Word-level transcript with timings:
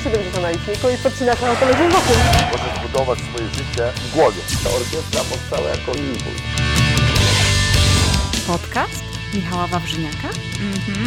170 0.00 0.42
na 0.42 0.50
liczniku 0.50 0.90
i 0.90 0.96
podcinasz 0.98 1.40
na 1.40 1.48
autologiem 1.48 1.90
wokół. 1.90 2.16
Możesz 2.52 2.80
budować 2.82 3.18
swoje 3.18 3.48
życie 3.48 3.92
w 3.94 4.14
głowie. 4.14 4.40
Ta 4.64 4.70
orkiestra 4.70 5.20
powstała 5.30 5.68
jako 5.68 5.92
impuls. 5.92 6.42
Podcast 8.46 9.02
Michała 9.34 9.66
Wawrzyniaka. 9.66 10.28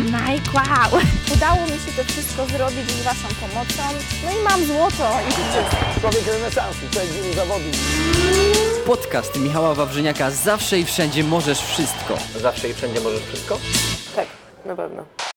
Mike, 0.05 0.51
wow! 0.53 1.01
Udało 1.33 1.61
mi 1.61 1.71
się 1.71 1.91
to 1.97 2.03
wszystko 2.03 2.45
zrobić 2.45 2.91
z 2.91 3.03
Waszą 3.03 3.27
pomocą. 3.41 3.83
No 4.25 4.31
i 4.31 4.43
mam 4.43 4.65
złoto 4.65 5.19
i 5.29 5.31
życie. 5.31 5.63
Człowiek 6.01 6.27
renesansu, 6.27 6.79
człowiek 6.91 7.11
wielu 7.11 7.33
zawodów. 7.33 7.75
Podcast 8.85 9.39
Michała 9.39 9.75
Wawrzyniaka 9.75 10.31
Zawsze 10.31 10.79
i 10.79 10.85
wszędzie 10.85 11.23
możesz 11.23 11.59
wszystko. 11.61 12.17
Zawsze 12.35 12.69
i 12.69 12.73
wszędzie 12.73 13.01
możesz 13.01 13.23
wszystko? 13.23 13.59
Tak, 14.15 14.27
na 14.65 14.75
pewno. 14.75 15.30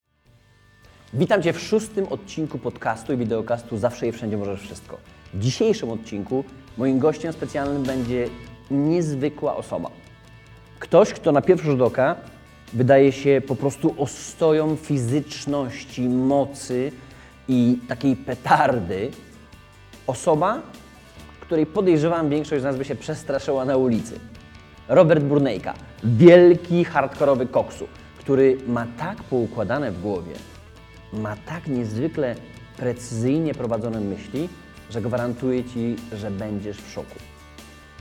Witam 1.17 1.43
Cię 1.43 1.53
w 1.53 1.61
szóstym 1.61 2.07
odcinku 2.11 2.59
podcastu 2.59 3.13
i 3.13 3.17
wideokastu 3.17 3.79
Zawsze 3.79 4.07
i 4.07 4.13
Wszędzie 4.13 4.37
Możesz 4.37 4.61
Wszystko. 4.61 4.99
W 5.35 5.39
dzisiejszym 5.39 5.91
odcinku 5.91 6.45
moim 6.79 6.99
gościem 6.99 7.33
specjalnym 7.33 7.83
będzie 7.83 8.29
niezwykła 8.71 9.57
osoba. 9.57 9.91
Ktoś, 10.79 11.13
kto 11.13 11.33
na 11.33 11.43
pierwszy 11.43 11.67
rzut 11.67 11.81
oka 11.81 12.17
wydaje 12.73 13.13
się 13.13 13.43
po 13.47 13.57
prostu 13.57 13.95
ostoją 13.99 14.77
fizyczności, 14.77 16.09
mocy 16.09 16.93
i 17.49 17.79
takiej 17.89 18.17
petardy. 18.17 19.11
Osoba, 20.07 20.63
której 21.41 21.67
podejrzewam 21.67 22.31
większość 22.31 22.61
z 22.61 22.65
nas 22.65 22.77
by 22.77 22.85
się 22.85 22.95
przestraszyła 22.95 23.65
na 23.65 23.77
ulicy. 23.77 24.21
Robert 24.89 25.25
Burnejka, 25.25 25.75
wielki 26.05 26.85
hardkorowy 26.85 27.47
koksu, 27.47 27.87
który 28.19 28.59
ma 28.67 28.87
tak 28.99 29.23
poukładane 29.23 29.93
w 29.93 30.01
głowie, 30.01 30.33
ma 31.15 31.37
tak 31.37 31.67
niezwykle 31.67 32.35
precyzyjnie 32.77 33.55
prowadzone 33.55 34.01
myśli, 34.01 34.49
że 34.91 35.01
gwarantuję 35.01 35.65
Ci, 35.65 35.97
że 36.13 36.31
będziesz 36.31 36.77
w 36.77 36.93
szoku. 36.93 37.19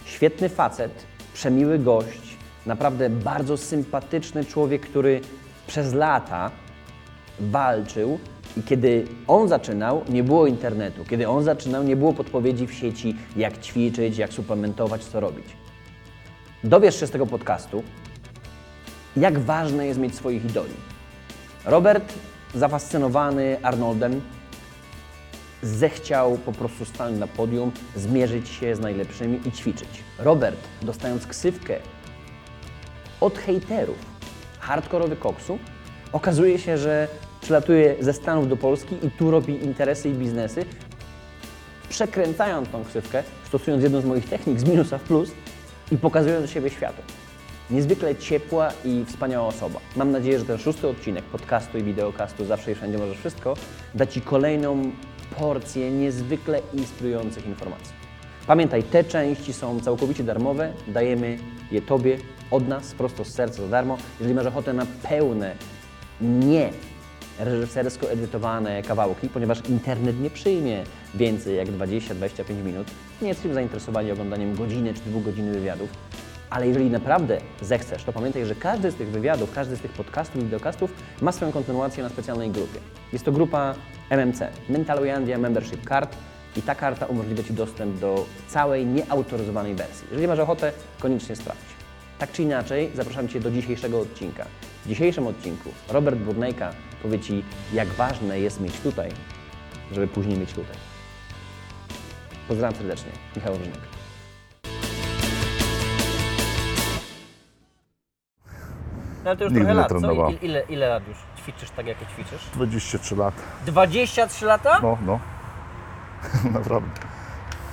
Świetny 0.05 0.49
facet, 0.49 1.05
przemiły 1.33 1.79
gość, 1.79 2.37
naprawdę 2.65 3.09
bardzo 3.09 3.57
sympatyczny 3.57 4.45
człowiek, 4.45 4.81
który 4.81 5.21
przez 5.67 5.93
lata 5.93 6.51
walczył 7.39 8.19
i 8.57 8.63
kiedy 8.63 9.07
on 9.27 9.47
zaczynał, 9.47 10.03
nie 10.09 10.23
było 10.23 10.47
internetu. 10.47 11.05
Kiedy 11.09 11.29
on 11.29 11.43
zaczynał, 11.43 11.83
nie 11.83 11.95
było 11.95 12.13
podpowiedzi 12.13 12.67
w 12.67 12.73
sieci, 12.73 13.15
jak 13.35 13.61
ćwiczyć, 13.61 14.17
jak 14.17 14.33
suplementować, 14.33 15.03
co 15.03 15.19
robić. 15.19 15.45
Dowiesz 16.63 16.99
się 16.99 17.07
z 17.07 17.11
tego 17.11 17.27
podcastu, 17.27 17.83
jak 19.17 19.39
ważne 19.39 19.87
jest 19.87 19.99
mieć 19.99 20.15
swoich 20.15 20.45
idoli. 20.45 20.73
Robert, 21.65 22.13
zafascynowany 22.55 23.57
Arnoldem, 23.63 24.21
zechciał 25.63 26.37
po 26.37 26.51
prostu 26.51 26.85
stanąć 26.85 27.19
na 27.19 27.27
podium, 27.27 27.71
zmierzyć 27.95 28.49
się 28.49 28.75
z 28.75 28.79
najlepszymi 28.79 29.39
i 29.45 29.51
ćwiczyć. 29.51 30.03
Robert, 30.19 30.57
dostając 30.81 31.27
ksywkę 31.27 31.79
od 33.21 33.37
hejterów 33.37 33.97
hardkorowy 34.59 35.15
koksu, 35.15 35.59
okazuje 36.11 36.59
się, 36.59 36.77
że 36.77 37.07
przylatuje 37.41 37.95
ze 37.99 38.13
Stanów 38.13 38.49
do 38.49 38.57
Polski 38.57 38.95
i 39.07 39.11
tu 39.11 39.31
robi 39.31 39.63
interesy 39.65 40.09
i 40.09 40.13
biznesy, 40.13 40.65
przekręcając 41.89 42.69
tą 42.69 42.83
ksywkę, 42.85 43.23
stosując 43.47 43.83
jedną 43.83 44.01
z 44.01 44.05
moich 44.05 44.29
technik 44.29 44.59
z 44.59 44.63
minusa 44.63 44.97
w 44.97 45.03
plus 45.03 45.31
i 45.91 45.97
pokazując 45.97 46.49
siebie 46.49 46.69
światu. 46.69 47.01
Niezwykle 47.73 48.15
ciepła 48.15 48.69
i 48.85 49.05
wspaniała 49.05 49.47
osoba. 49.47 49.79
Mam 49.95 50.11
nadzieję, 50.11 50.39
że 50.39 50.45
ten 50.45 50.57
szósty 50.57 50.87
odcinek 50.87 51.23
podcastu 51.23 51.77
i 51.77 51.83
wideokastu 51.83 52.45
Zawsze 52.45 52.71
i 52.71 52.75
Wszędzie 52.75 52.97
Możesz 52.97 53.17
Wszystko 53.17 53.53
da 53.95 54.05
Ci 54.05 54.21
kolejną 54.21 54.91
porcję 55.37 55.91
niezwykle 55.91 56.61
inspirujących 56.73 57.45
informacji. 57.45 57.93
Pamiętaj, 58.47 58.83
te 58.83 59.03
części 59.03 59.53
są 59.53 59.79
całkowicie 59.79 60.23
darmowe, 60.23 60.73
dajemy 60.87 61.37
je 61.71 61.81
Tobie 61.81 62.17
od 62.51 62.67
nas, 62.67 62.93
prosto 62.93 63.25
z 63.25 63.27
serca 63.27 63.61
za 63.61 63.67
darmo. 63.67 63.97
Jeżeli 64.19 64.35
masz 64.35 64.45
ochotę 64.45 64.73
na 64.73 64.85
pełne, 65.09 65.55
nie 66.21 66.69
reżysersko 67.39 68.11
edytowane 68.11 68.81
kawałki, 68.81 69.29
ponieważ 69.29 69.61
internet 69.69 70.19
nie 70.19 70.29
przyjmie 70.29 70.83
więcej 71.15 71.57
jak 71.57 71.67
20-25 71.67 72.63
minut. 72.65 72.87
Nie 73.21 73.27
jesteśmy 73.27 73.53
zainteresowani 73.53 74.11
oglądaniem 74.11 74.55
godziny 74.55 74.93
czy 74.93 74.99
dwóch 74.99 75.23
godziny 75.23 75.51
wywiadów, 75.51 75.89
ale 76.53 76.67
jeżeli 76.67 76.89
naprawdę 76.89 77.37
zechcesz, 77.61 78.03
to 78.03 78.13
pamiętaj, 78.13 78.45
że 78.45 78.55
każdy 78.55 78.91
z 78.91 78.95
tych 78.95 79.09
wywiadów, 79.09 79.53
każdy 79.53 79.75
z 79.75 79.81
tych 79.81 79.91
podcastów 79.91 80.43
wideokastów 80.43 80.93
ma 81.21 81.31
swoją 81.31 81.51
kontynuację 81.51 82.03
na 82.03 82.09
specjalnej 82.09 82.51
grupie. 82.51 82.79
Jest 83.13 83.25
to 83.25 83.31
grupa 83.31 83.75
MMC, 84.09 84.39
Mentaloyandia 84.69 85.37
Membership 85.37 85.89
Card 85.89 86.15
i 86.57 86.61
ta 86.61 86.75
karta 86.75 87.05
umożliwia 87.05 87.43
Ci 87.43 87.53
dostęp 87.53 87.99
do 87.99 88.25
całej 88.47 88.85
nieautoryzowanej 88.85 89.75
wersji. 89.75 90.07
Jeżeli 90.09 90.27
masz 90.27 90.39
ochotę, 90.39 90.71
koniecznie 90.99 91.35
sprawdź. 91.35 91.65
Tak 92.19 92.31
czy 92.31 92.43
inaczej, 92.43 92.91
zapraszam 92.95 93.27
Cię 93.27 93.39
do 93.39 93.51
dzisiejszego 93.51 93.99
odcinka. 93.99 94.45
W 94.85 94.87
dzisiejszym 94.87 95.27
odcinku 95.27 95.69
Robert 95.89 96.17
Burnejka 96.17 96.73
powie 97.03 97.19
Ci, 97.19 97.43
jak 97.73 97.87
ważne 97.87 98.39
jest 98.39 98.61
mieć 98.61 98.79
tutaj, 98.79 99.11
żeby 99.91 100.07
później 100.07 100.37
mieć 100.37 100.49
tutaj. 100.49 100.75
Pozdrawiam 102.47 102.77
serdecznie, 102.77 103.11
Michał 103.35 103.53
Wawrzynek. 103.53 104.02
No 109.23 109.29
ale 109.29 109.37
to 109.37 109.43
już 109.43 109.53
Nigdy 109.53 109.65
trochę 109.65 109.73
nie 109.75 109.81
lat, 109.81 109.89
co? 109.89 109.99
trenowałem. 109.99 110.41
I, 110.41 110.45
ile, 110.45 110.61
ile 110.69 110.89
lat 110.89 111.07
już 111.07 111.17
ćwiczysz 111.43 111.69
tak, 111.69 111.85
jak 111.87 111.97
ćwiczysz? 112.13 112.41
23 112.53 113.15
lat. 113.15 113.33
23 113.65 114.45
lata? 114.45 114.79
No, 114.81 114.97
no. 115.05 115.19
Naprawdę. 116.59 116.89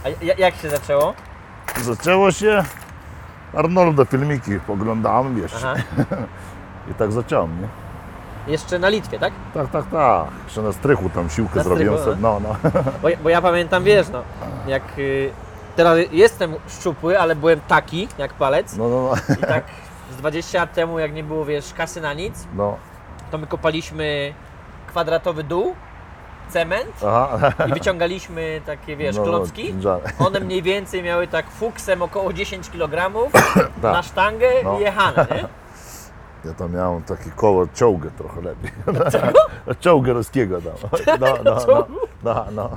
A 0.04 0.08
ja- 0.24 0.34
jak 0.38 0.54
się 0.54 0.70
zaczęło? 0.70 1.14
Zaczęło 1.82 2.32
się... 2.32 2.64
Arnolda 3.54 4.04
filmiki 4.04 4.50
oglądałem, 4.68 5.40
wiesz. 5.42 5.52
Aha. 5.56 5.74
I 6.90 6.94
tak 6.94 7.12
zacząłem, 7.12 7.60
nie? 7.62 7.68
Jeszcze 8.52 8.78
na 8.78 8.88
Litwie, 8.88 9.18
tak? 9.18 9.32
Tak, 9.54 9.70
tak, 9.70 9.84
tak. 9.90 10.24
Jeszcze 10.44 10.62
na 10.62 10.72
strychu 10.72 11.08
tam 11.10 11.30
siłkę 11.30 11.56
Na 11.56 11.62
zrobiłem. 11.62 11.98
strychu, 11.98 12.10
sobie. 12.10 12.22
No, 12.22 12.40
no. 12.40 12.56
Bo, 13.02 13.08
ja- 13.08 13.16
bo 13.22 13.28
ja 13.28 13.42
pamiętam, 13.42 13.84
wiesz, 13.84 14.08
no, 14.08 14.22
jak 14.66 14.82
y, 14.98 15.30
teraz 15.76 15.98
jestem 16.12 16.54
szczupły, 16.68 17.20
ale 17.20 17.36
byłem 17.36 17.60
taki, 17.68 18.08
jak 18.18 18.34
palec. 18.34 18.76
No, 18.76 18.88
no, 18.88 19.10
no. 19.28 19.34
I 19.34 19.40
tak 19.40 19.64
z 20.10 20.16
20 20.16 20.58
lat 20.60 20.72
temu, 20.72 20.98
jak 20.98 21.12
nie 21.12 21.24
było, 21.24 21.44
wiesz, 21.44 21.74
kasy 21.74 22.00
na 22.00 22.12
nic, 22.14 22.46
no. 22.54 22.76
to 23.30 23.38
my 23.38 23.46
kopaliśmy 23.46 24.34
kwadratowy 24.86 25.44
dół, 25.44 25.74
cement 26.48 26.92
Aha. 27.06 27.38
i 27.68 27.72
wyciągaliśmy 27.72 28.60
takie, 28.66 28.96
wiesz, 28.96 29.16
No, 29.16 29.22
klocki. 29.22 29.74
żal. 29.80 30.00
One 30.18 30.40
mniej 30.40 30.62
więcej 30.62 31.02
miały 31.02 31.26
tak 31.28 31.50
fuksem 31.50 32.02
około 32.02 32.32
10 32.32 32.70
kg 32.70 33.12
na 33.82 33.92
Tak. 33.92 34.04
sztangę 34.04 34.48
No. 34.64 34.78
i 34.78 34.82
jechane, 34.82 35.26
nie? 35.30 35.48
Ja 36.44 36.54
tam 36.54 36.72
miałem 36.74 37.02
takie 37.02 37.30
koło 37.30 37.66
czołgę 37.66 38.10
trochę 38.10 38.40
lepiej. 38.40 38.70
Czołgę 39.80 40.12
ruskiego 40.12 40.58
tam. 40.62 40.90
No, 41.20 41.26
no, 41.44 41.54
no, 41.66 41.86
no, 42.24 42.44
no. 42.52 42.70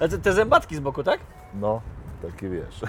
A 0.00 0.08
te, 0.08 0.18
te 0.18 0.32
zębatki 0.32 0.76
z 0.76 0.80
boku, 0.80 1.02
tak? 1.04 1.20
No, 1.54 1.80
taki 2.22 2.48
wiesz. 2.48 2.80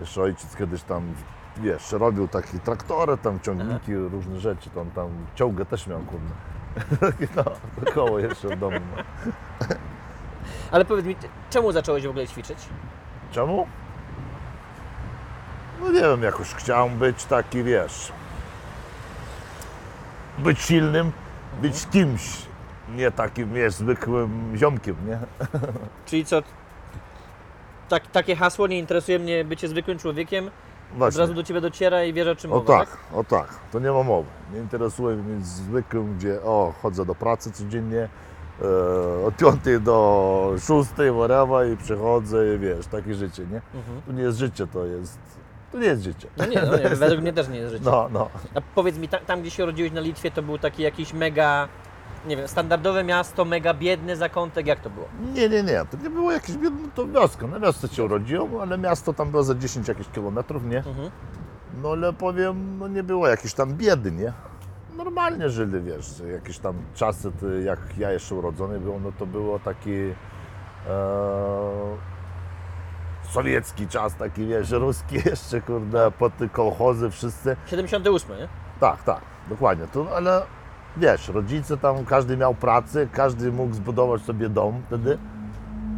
Jeszcze 0.00 0.22
ojciec 0.22 0.56
kiedyś 0.56 0.82
tam, 0.82 1.14
wiesz, 1.60 1.92
robił 1.92 2.28
takie 2.28 2.58
traktory, 2.58 3.16
tam 3.16 3.40
ciągniki, 3.40 3.94
różne 3.94 4.40
rzeczy, 4.40 4.70
tam, 4.70 4.90
tam 4.90 5.08
ciągę 5.34 5.66
też 5.66 5.86
miał, 5.86 6.00
kurde. 6.00 6.34
No, 7.36 7.44
koło 7.94 8.18
jeszcze 8.18 8.48
w 8.48 8.58
domu. 8.58 8.76
No. 8.96 9.02
Ale 10.70 10.84
powiedz 10.84 11.06
mi, 11.06 11.16
czemu 11.50 11.72
zacząłeś 11.72 12.06
w 12.06 12.10
ogóle 12.10 12.26
ćwiczyć? 12.26 12.58
Czemu? 13.32 13.66
No 15.80 15.90
nie 15.92 16.00
wiem, 16.00 16.22
jakoś 16.22 16.54
chciałem 16.54 16.98
być 16.98 17.24
taki, 17.24 17.62
wiesz, 17.62 18.12
być 20.38 20.60
silnym, 20.60 21.12
być 21.62 21.86
kimś, 21.86 22.46
nie 22.94 23.10
takim, 23.10 23.54
wiesz, 23.54 23.74
zwykłym 23.74 24.52
ziomkiem, 24.56 24.96
nie? 25.06 25.18
Czyli 26.06 26.24
co, 26.24 26.42
tak, 27.88 28.06
takie 28.06 28.36
hasło, 28.36 28.66
nie 28.66 28.78
interesuje 28.78 29.18
mnie 29.18 29.44
bycie 29.44 29.68
zwykłym 29.68 29.98
człowiekiem, 29.98 30.50
od 30.92 30.98
Właśnie. 30.98 31.20
razu 31.20 31.34
do 31.34 31.42
Ciebie 31.42 31.60
dociera 31.60 32.04
i 32.04 32.12
wiesz 32.12 32.28
o 32.28 32.36
czym 32.36 32.52
O 32.52 32.56
mowa, 32.56 32.78
tak, 32.78 32.96
o 33.14 33.24
tak, 33.24 33.48
to 33.72 33.78
nie 33.78 33.90
ma 33.92 34.02
mowy. 34.02 34.28
Nie 34.52 34.58
interesuje 34.58 35.16
mnie 35.16 35.44
zwykłym, 35.44 36.16
gdzie 36.16 36.42
o, 36.42 36.74
chodzę 36.82 37.04
do 37.06 37.14
pracy 37.14 37.52
codziennie, 37.52 38.08
e, 38.62 39.26
od 39.26 39.36
5 39.36 39.80
do 39.80 40.52
6, 40.58 40.90
whatever 41.16 41.72
i 41.72 41.76
przychodzę 41.76 42.54
i 42.54 42.58
wiesz, 42.58 42.86
takie 42.86 43.14
życie, 43.14 43.42
nie? 43.52 43.60
To 44.06 44.12
nie 44.12 44.22
jest 44.22 44.38
życie, 44.38 44.66
to 44.66 44.84
jest, 44.84 45.18
to 45.72 45.78
nie 45.78 45.86
jest 45.86 46.02
życie. 46.02 46.28
No 46.36 46.46
nie, 46.46 46.62
no 46.70 46.78
nie, 46.78 46.88
według 46.96 47.20
mnie 47.20 47.32
też 47.32 47.48
nie 47.48 47.58
jest 47.58 47.72
życie. 47.72 47.84
No, 47.90 48.08
no. 48.12 48.28
A 48.54 48.60
powiedz 48.74 48.98
mi, 48.98 49.08
tam, 49.08 49.20
tam 49.26 49.40
gdzie 49.40 49.50
się 49.50 49.62
urodziłeś 49.62 49.92
na 49.92 50.00
Litwie, 50.00 50.30
to 50.30 50.42
był 50.42 50.58
taki 50.58 50.82
jakiś 50.82 51.12
mega, 51.12 51.68
nie 52.26 52.36
wiem, 52.36 52.48
standardowe 52.48 53.04
miasto, 53.04 53.44
mega 53.44 53.74
biedny 53.74 54.16
zakątek, 54.16 54.66
jak 54.66 54.80
to 54.80 54.90
było? 54.90 55.06
Nie, 55.34 55.48
nie, 55.48 55.62
nie, 55.62 55.84
to 55.90 55.96
nie 56.02 56.10
było 56.10 56.32
jakieś 56.32 56.56
biedne, 56.56 56.88
to 56.94 57.06
wioska, 57.06 57.46
na 57.46 57.60
wiosce 57.60 57.88
się 57.88 58.04
urodziłem, 58.04 58.60
ale 58.60 58.78
miasto 58.78 59.12
tam 59.12 59.30
było 59.30 59.42
za 59.42 59.54
10 59.54 59.88
jakichś 59.88 60.10
kilometrów, 60.10 60.64
nie? 60.64 60.78
Mhm. 60.78 61.10
No 61.82 61.90
ale 61.90 62.12
powiem, 62.12 62.78
no 62.78 62.88
nie 62.88 63.02
było 63.02 63.28
jakiejś 63.28 63.54
tam 63.54 63.74
biedy, 63.74 64.12
nie? 64.12 64.32
Normalnie 64.96 65.50
żyli, 65.50 65.80
wiesz, 65.80 66.22
jakieś 66.32 66.58
tam 66.58 66.74
czasy, 66.94 67.32
jak 67.64 67.78
ja 67.98 68.12
jeszcze 68.12 68.34
urodzony 68.34 68.80
byłem, 68.80 69.02
no 69.02 69.12
to 69.18 69.26
było 69.26 69.58
takie 69.58 70.14
sowiecki 73.30 73.88
czas 73.88 74.14
taki, 74.14 74.46
wiesz, 74.46 74.70
ruski 74.70 75.16
jeszcze, 75.30 75.60
kurde, 75.60 76.10
pod 76.10 76.36
te 76.36 76.48
kołchozy 76.48 77.10
wszyscy. 77.10 77.56
78, 77.66 78.38
nie? 78.38 78.48
Tak, 78.80 79.02
tak, 79.02 79.20
dokładnie. 79.48 79.86
To, 79.86 80.16
ale 80.16 80.42
wiesz, 80.96 81.28
rodzice 81.28 81.76
tam, 81.76 82.04
każdy 82.04 82.36
miał 82.36 82.54
pracę, 82.54 83.06
każdy 83.12 83.52
mógł 83.52 83.74
zbudować 83.74 84.22
sobie 84.22 84.48
dom 84.48 84.82
wtedy. 84.86 85.18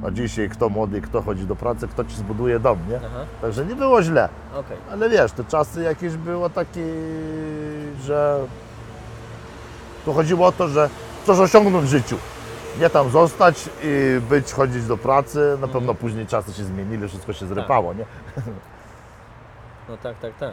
A 0.06 0.10
dzisiaj 0.10 0.48
kto 0.48 0.68
młody, 0.68 1.00
kto 1.00 1.22
chodzi 1.22 1.46
do 1.46 1.56
pracy, 1.56 1.88
kto 1.88 2.04
ci 2.04 2.16
zbuduje 2.16 2.60
dom, 2.60 2.78
nie? 2.88 2.96
Aha, 2.96 3.24
Także 3.40 3.64
nie 3.66 3.74
było 3.76 4.02
źle. 4.02 4.28
okej. 4.54 4.76
Ale 4.92 5.08
wiesz, 5.10 5.32
te 5.32 5.44
czasy 5.44 5.82
jakieś 5.82 6.16
było 6.16 6.50
takie, 6.50 6.84
że 8.04 8.38
to 10.04 10.12
chodziło 10.12 10.46
o 10.46 10.52
to, 10.52 10.68
że 10.68 10.90
coś 11.26 11.38
osiągnąć 11.38 11.84
w 11.84 11.88
życiu. 11.88 12.16
Nie 12.80 12.90
tam 12.90 13.10
zostać 13.10 13.68
i 13.82 14.20
być, 14.30 14.52
chodzić 14.52 14.86
do 14.86 14.96
pracy. 14.96 15.58
Na 15.60 15.68
pewno 15.68 15.94
później 15.94 16.26
czasy 16.26 16.52
się 16.52 16.64
zmienili, 16.64 17.08
wszystko 17.08 17.32
się 17.32 17.46
zrypało, 17.46 17.94
nie? 17.94 18.04
No 19.88 19.96
tak, 19.96 20.18
tak, 20.18 20.32
tak. 20.40 20.52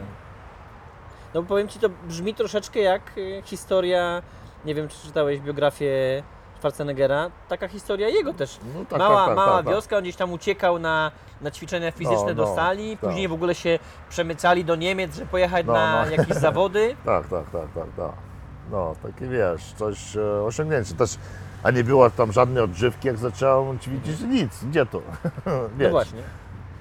No 1.34 1.42
bo 1.42 1.48
powiem 1.48 1.68
Ci, 1.68 1.78
to 1.78 1.88
brzmi 1.88 2.34
troszeczkę 2.34 2.80
jak 2.80 3.02
y, 3.18 3.42
historia, 3.44 4.22
nie 4.64 4.74
wiem 4.74 4.88
czy 4.88 5.06
czytałeś 5.06 5.40
biografię 5.40 6.22
Schwarzeneggera, 6.56 7.30
taka 7.48 7.68
historia 7.68 8.08
jego 8.08 8.34
też. 8.34 8.58
No 8.74 8.84
tak, 8.84 8.98
mała 8.98 9.16
tak, 9.16 9.26
tak, 9.26 9.36
mała 9.36 9.56
tak, 9.56 9.64
tak. 9.64 9.74
wioska, 9.74 9.96
on 9.96 10.02
gdzieś 10.02 10.16
tam 10.16 10.32
uciekał 10.32 10.78
na, 10.78 11.10
na 11.40 11.50
ćwiczenia 11.50 11.90
fizyczne 11.92 12.26
No, 12.28 12.34
do 12.34 12.42
no, 12.42 12.54
sali, 12.54 12.96
tak. 12.96 13.00
później 13.10 13.28
w 13.28 13.32
ogóle 13.32 13.54
się 13.54 13.78
przemycali 14.08 14.64
do 14.64 14.76
Niemiec, 14.76 15.14
żeby 15.14 15.26
pojechać 15.26 15.66
No, 15.66 15.72
na 15.72 16.04
no. 16.04 16.10
jakieś 16.16 16.36
zawody. 16.36 16.96
Tak, 17.04 17.28
tak, 17.28 17.50
tak, 17.50 17.72
tak, 17.74 17.86
tak. 17.96 18.12
No, 18.70 18.94
takie 19.02 19.26
wiesz, 19.26 19.72
coś 19.72 20.16
e, 20.16 20.42
osiągnięcie. 20.42 20.94
Też, 20.94 21.18
a 21.62 21.70
nie 21.70 21.84
było 21.84 22.10
tam 22.10 22.32
żadnej 22.32 22.62
odżywki, 22.62 23.08
jak 23.08 23.16
zacząłem 23.18 23.78
ćwiczyć, 23.78 24.20
nic, 24.20 24.64
gdzie 24.64 24.86
to? 24.86 25.02
No 25.78 25.88
właśnie. 25.90 26.22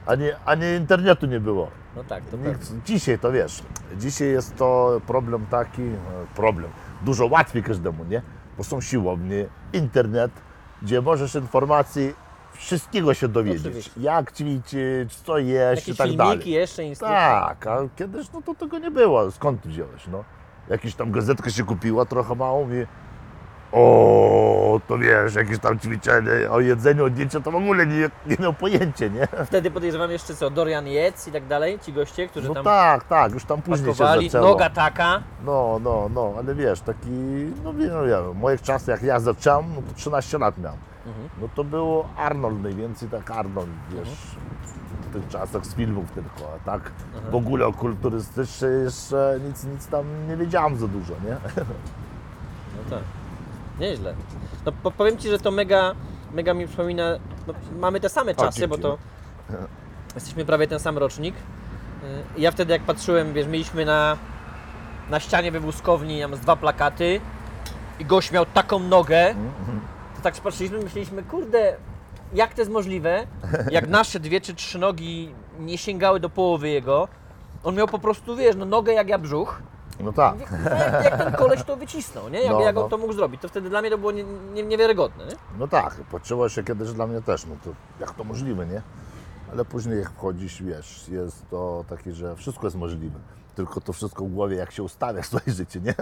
ani, 0.06 0.26
ani 0.46 0.66
internetu 0.66 1.26
nie 1.26 1.40
było. 1.40 1.68
No 1.96 2.04
tak, 2.04 2.24
to 2.26 2.38
Nikt, 2.38 2.74
dzisiaj 2.86 3.20
to 3.20 3.32
wiesz, 3.32 3.64
dzisiaj 3.98 4.28
jest 4.28 4.56
to 4.56 5.02
problem 5.08 5.46
taki, 5.46 5.82
e, 5.82 5.96
problem, 6.36 6.72
dużo 7.02 7.26
łatwiej 7.26 7.64
każdemu, 7.64 8.04
nie? 8.04 8.22
Bo 8.58 8.64
są 8.64 8.82
siłownie, 8.82 9.46
internet, 9.74 10.32
gdzie 10.82 11.02
możesz 11.02 11.36
informacji 11.36 12.14
wszystkiego 12.54 13.14
się 13.14 13.28
dowiedzieć. 13.28 13.66
Oczywiście. 13.66 13.92
Jak 13.98 14.32
ćwiczyć, 14.32 15.16
co 15.16 15.38
jeść 15.38 15.82
Jakieś 15.82 15.96
i 15.96 15.98
tak 15.98 16.08
filmiki 16.08 16.18
dalej. 16.18 16.52
jeszcze, 16.52 16.84
instrukcje. 16.84 17.18
Tak, 17.18 17.68
a 17.68 17.78
kiedyś 17.96 18.32
no 18.32 18.42
to 18.42 18.56
tego 18.56 18.80
nie 18.80 18.92
było. 18.92 19.32
Skąd 19.32 19.62
ty 19.62 19.70
wziąłeś, 19.70 20.08
no? 20.08 20.24
Jakiś 20.70 20.96
tam 20.96 21.12
gazetkę 21.12 21.52
się 21.52 21.64
kupiła, 21.64 22.06
trochę 22.06 22.36
mało 22.36 22.62
i 22.62 22.88
o, 23.76 24.80
to 24.88 24.98
wiesz, 24.98 25.36
jakieś 25.36 25.60
tam 25.60 25.80
ćwiczenie 25.80 26.32
o 26.52 26.60
jedzeniu, 26.60 27.06
o 27.06 27.10
diecie, 27.10 27.42
to 27.42 27.52
w 27.52 27.56
ogóle 27.56 27.86
nie, 27.88 28.10
nie 28.26 28.36
miał 28.40 28.54
pojęcia, 28.54 29.08
nie? 29.08 29.28
Wtedy 29.46 29.72
podejrzewam 29.72 30.12
jeszcze 30.12 30.36
co, 30.36 30.50
Dorian 30.50 30.88
Yates 30.88 31.28
i 31.28 31.32
tak 31.32 31.48
dalej, 31.48 31.80
ci 31.80 31.94
goście, 31.94 32.28
którzy 32.28 32.48
No 32.48 32.54
tam 32.54 32.64
tak, 32.64 33.04
tak, 33.04 33.34
już 33.34 33.46
tam 33.46 33.62
później 33.62 33.94
się 33.94 33.98
pakowali, 34.00 34.30
zaczęło. 34.30 34.50
noga 34.52 34.70
taka. 34.70 35.24
No, 35.46 35.80
no, 35.84 36.10
no, 36.14 36.34
ale 36.38 36.56
wiesz, 36.56 36.82
taki, 36.82 37.10
no 37.64 37.74
wiem, 37.74 37.90
no, 37.94 38.04
wiem, 38.06 38.34
w 38.34 38.38
moich 38.38 38.62
czasach 38.62 38.88
jak 38.88 39.04
ja 39.04 39.20
zacząłem, 39.20 39.66
no 39.76 39.82
to 39.82 39.94
13 39.96 40.38
lat 40.38 40.58
miałem. 40.58 40.80
Mhm. 41.08 41.30
No 41.42 41.50
to 41.56 41.64
było 41.64 42.10
Arnold 42.18 42.64
najwięcej, 42.64 43.10
tak 43.10 43.32
Arnold, 43.32 43.70
wiesz, 43.90 44.10
w 45.10 45.14
tych 45.14 45.28
czasach 45.28 45.66
z 45.66 45.76
filmów 45.76 46.12
tylko, 46.12 46.54
a 46.56 46.66
tak 46.66 46.92
w 47.32 47.36
ogóle 47.36 47.66
o 47.66 47.74
kulturystyce 47.74 48.68
jeszcze 48.70 49.40
nic, 49.48 49.64
nic 49.64 49.88
tam 49.88 50.06
nie 50.30 50.38
wiedziałem 50.38 50.78
za 50.78 50.88
dużo, 50.88 51.14
nie? 51.26 51.38
No 52.76 52.90
tak. 52.90 53.04
Nieźle. 53.80 54.14
No 54.66 54.72
po, 54.72 54.92
powiem 54.92 55.18
Ci, 55.18 55.30
że 55.30 55.40
to 55.40 55.52
mega, 55.52 55.96
mega 56.34 56.54
mi 56.54 56.68
przypomina, 56.68 57.04
no, 57.48 57.54
mamy 57.80 58.00
te 58.00 58.10
same 58.10 58.36
czasy, 58.36 58.68
bo 58.68 58.78
to 58.78 58.98
jesteśmy 60.16 60.46
prawie 60.46 60.68
ten 60.68 60.80
sam 60.80 60.98
rocznik. 60.98 61.36
Y, 62.36 62.42
Ja 62.42 62.52
wtedy 62.52 62.74
jak 62.74 62.82
patrzyłem, 62.82 63.34
wiesz, 63.34 63.48
mieliśmy 63.48 63.86
na, 63.86 64.18
na 65.10 65.20
ścianie 65.20 65.52
we 65.52 65.60
wózkowni 65.60 66.22
tam 66.22 66.36
z 66.36 66.40
dwa 66.40 66.56
plakaty 66.56 67.22
i 68.00 68.06
gość 68.06 68.32
miał 68.32 68.46
taką 68.46 68.80
nogę, 68.80 69.36
to 70.16 70.22
tak 70.22 70.36
patrzyliśmy 70.36 70.80
i 70.80 70.84
myśleliśmy, 70.84 71.24
kurde, 71.24 71.76
jak 72.34 72.54
to 72.54 72.62
jest 72.62 72.72
możliwe, 72.72 73.28
jak 73.72 73.88
nasze 73.88 74.20
dwie 74.20 74.42
czy 74.42 74.54
trzy 74.56 74.80
nogi 74.80 75.34
nie 75.60 75.78
sięgały 75.78 76.20
do 76.20 76.30
połowy 76.30 76.70
jego, 76.70 77.08
on 77.64 77.76
miał 77.76 77.88
po 77.88 78.00
prostu, 78.00 78.36
wiesz, 78.36 78.56
no 78.56 78.66
nogę 78.66 78.94
jak 78.94 79.10
ja 79.10 79.18
brzuch, 79.18 79.62
No 80.00 80.14
tak. 80.14 80.40
jak, 80.40 81.04
jak 81.06 81.18
ten 81.18 81.34
koleś 81.34 81.64
to 81.64 81.76
wycisnął, 81.76 82.30
nie? 82.30 82.42
Jak, 82.42 82.52
No, 82.52 82.62
jak 82.62 82.76
no. 82.76 82.84
on 82.84 82.90
to 82.90 82.98
mógł 82.98 83.14
zrobić, 83.14 83.42
to 83.42 83.50
wtedy 83.50 83.70
dla 83.70 83.82
mnie 83.82 83.90
to 83.90 83.98
było 83.98 84.12
nie, 84.12 84.24
nie, 84.24 84.64
niewiarygodne, 84.64 85.26
nie? 85.26 85.34
No 85.60 85.68
tak, 85.68 85.94
poczuło 85.96 86.50
się 86.50 86.64
kiedyś 86.64 86.92
dla 86.92 87.08
mnie 87.08 87.22
też, 87.22 87.46
no 87.46 87.56
to 87.64 87.70
jak 88.00 88.12
to 88.14 88.24
możliwe, 88.24 88.66
nie? 88.66 88.82
Ale 89.52 89.66
później 89.66 90.00
jak 90.00 90.10
wchodzisz, 90.12 90.64
wiesz, 90.64 91.08
jest 91.08 91.50
to 91.50 91.86
takie, 91.90 92.14
że 92.14 92.36
wszystko 92.36 92.68
jest 92.68 92.78
możliwe. 92.78 93.20
Tylko 93.56 93.82
to 93.82 93.94
wszystko 93.94 94.26
w 94.26 94.30
głowie, 94.30 94.56
jak 94.58 94.72
się 94.72 94.84
ustawia 94.84 95.22
w 95.22 95.26
swoje 95.26 95.52
życie, 95.56 95.80
nie? 95.82 95.96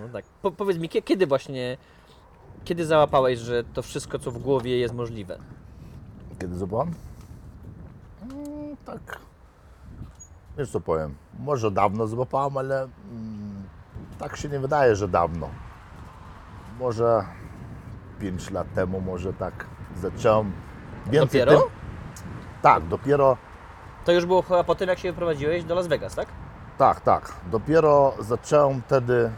No 0.00 0.08
tak. 0.12 0.24
Po, 0.42 0.50
powiedz 0.50 0.78
mi, 0.78 0.88
kie- 0.88 1.02
kiedy 1.02 1.26
właśnie, 1.26 1.76
kiedy 2.64 2.86
załapałeś, 2.86 3.38
że 3.38 3.64
to 3.64 3.82
wszystko, 3.82 4.18
co 4.18 4.30
w 4.30 4.38
głowie 4.38 4.78
jest 4.78 4.94
możliwe? 4.94 5.38
Kiedy 6.40 6.56
zobaczyłem? 6.56 6.94
Mm, 8.22 8.76
tak. 8.86 9.18
Wiesz 10.58 10.70
co 10.70 10.80
powiem? 10.80 11.14
Może 11.38 11.70
dawno 11.70 12.06
złapałem, 12.06 12.56
ale 12.56 12.82
mm, 12.82 13.62
tak 14.18 14.36
się 14.36 14.48
nie 14.48 14.58
wydaje, 14.58 14.96
że 14.96 15.08
dawno. 15.08 15.48
Może 16.78 17.24
5 18.20 18.50
lat 18.50 18.74
temu, 18.74 19.00
może 19.00 19.32
tak 19.32 19.66
zacząłem. 19.96 20.52
Więcej 21.06 21.40
Dopiero? 21.40 21.60
Tym, 21.60 21.70
tak, 22.62 22.88
dopiero 22.88 23.36
To 24.04 24.12
już 24.12 24.26
było 24.26 24.42
chyba 24.42 24.64
po 24.64 24.74
tym, 24.74 24.88
jak 24.88 24.98
się 24.98 25.12
wyprowadziłeś 25.12 25.64
do 25.64 25.74
Las 25.74 25.86
Vegas, 25.86 26.14
tak? 26.14 26.28
Tak, 26.78 27.00
tak. 27.00 27.32
Dopiero 27.50 28.14
zacząłem 28.20 28.82
wtedy, 28.82 29.30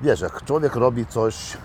wiesz, 0.00 0.20
jak 0.20 0.44
człowiek 0.44 0.76
robi 0.76 1.06
coś, 1.06 1.54
e, 1.54 1.58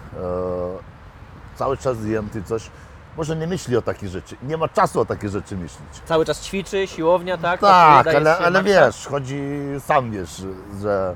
cały 1.56 1.78
czas 1.78 1.98
zjęty, 1.98 2.44
coś, 2.44 2.72
może 3.18 3.36
nie 3.36 3.48
myśli 3.48 3.78
o 3.78 3.82
takich 3.82 4.10
rzeczy, 4.10 4.36
nie 4.44 4.58
ma 4.58 4.68
czasu 4.68 5.02
o 5.02 5.06
takie 5.06 5.30
rzeczy 5.30 5.58
myśleć. 5.58 6.02
Cały 6.06 6.26
czas 6.26 6.42
ćwiczy, 6.42 6.88
siłownia, 6.88 7.38
tak? 7.38 7.60
Tak, 7.60 8.08
ale, 8.08 8.38
ale 8.38 8.64
maksa. 8.64 8.86
wiesz, 8.86 9.08
chodzi, 9.08 9.42
sam 9.80 10.12
wiesz, 10.12 10.44
że 10.82 11.16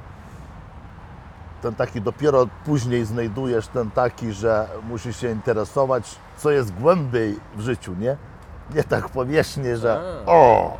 ten 1.62 1.76
taki 1.76 2.02
dopiero 2.02 2.48
później 2.66 3.06
znajdujesz 3.06 3.68
ten 3.68 3.92
taki, 3.92 4.32
że 4.34 4.68
musisz 4.90 5.18
się 5.22 5.32
interesować, 5.32 6.16
co 6.38 6.52
jest 6.52 6.74
głębiej 6.74 7.40
w 7.56 7.62
życiu, 7.62 7.96
nie? 8.00 8.18
Nie 8.76 8.84
tak 8.84 9.10
powierzchnie, 9.10 9.78
że 9.78 10.02
A. 10.26 10.32
o, 10.32 10.78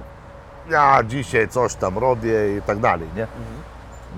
ja 0.70 1.04
dzisiaj 1.04 1.50
coś 1.50 1.76
tam 1.76 1.98
robię 1.98 2.58
i 2.58 2.62
tak 2.62 2.80
dalej, 2.80 3.08
nie? 3.16 3.24
Mhm. 3.24 3.46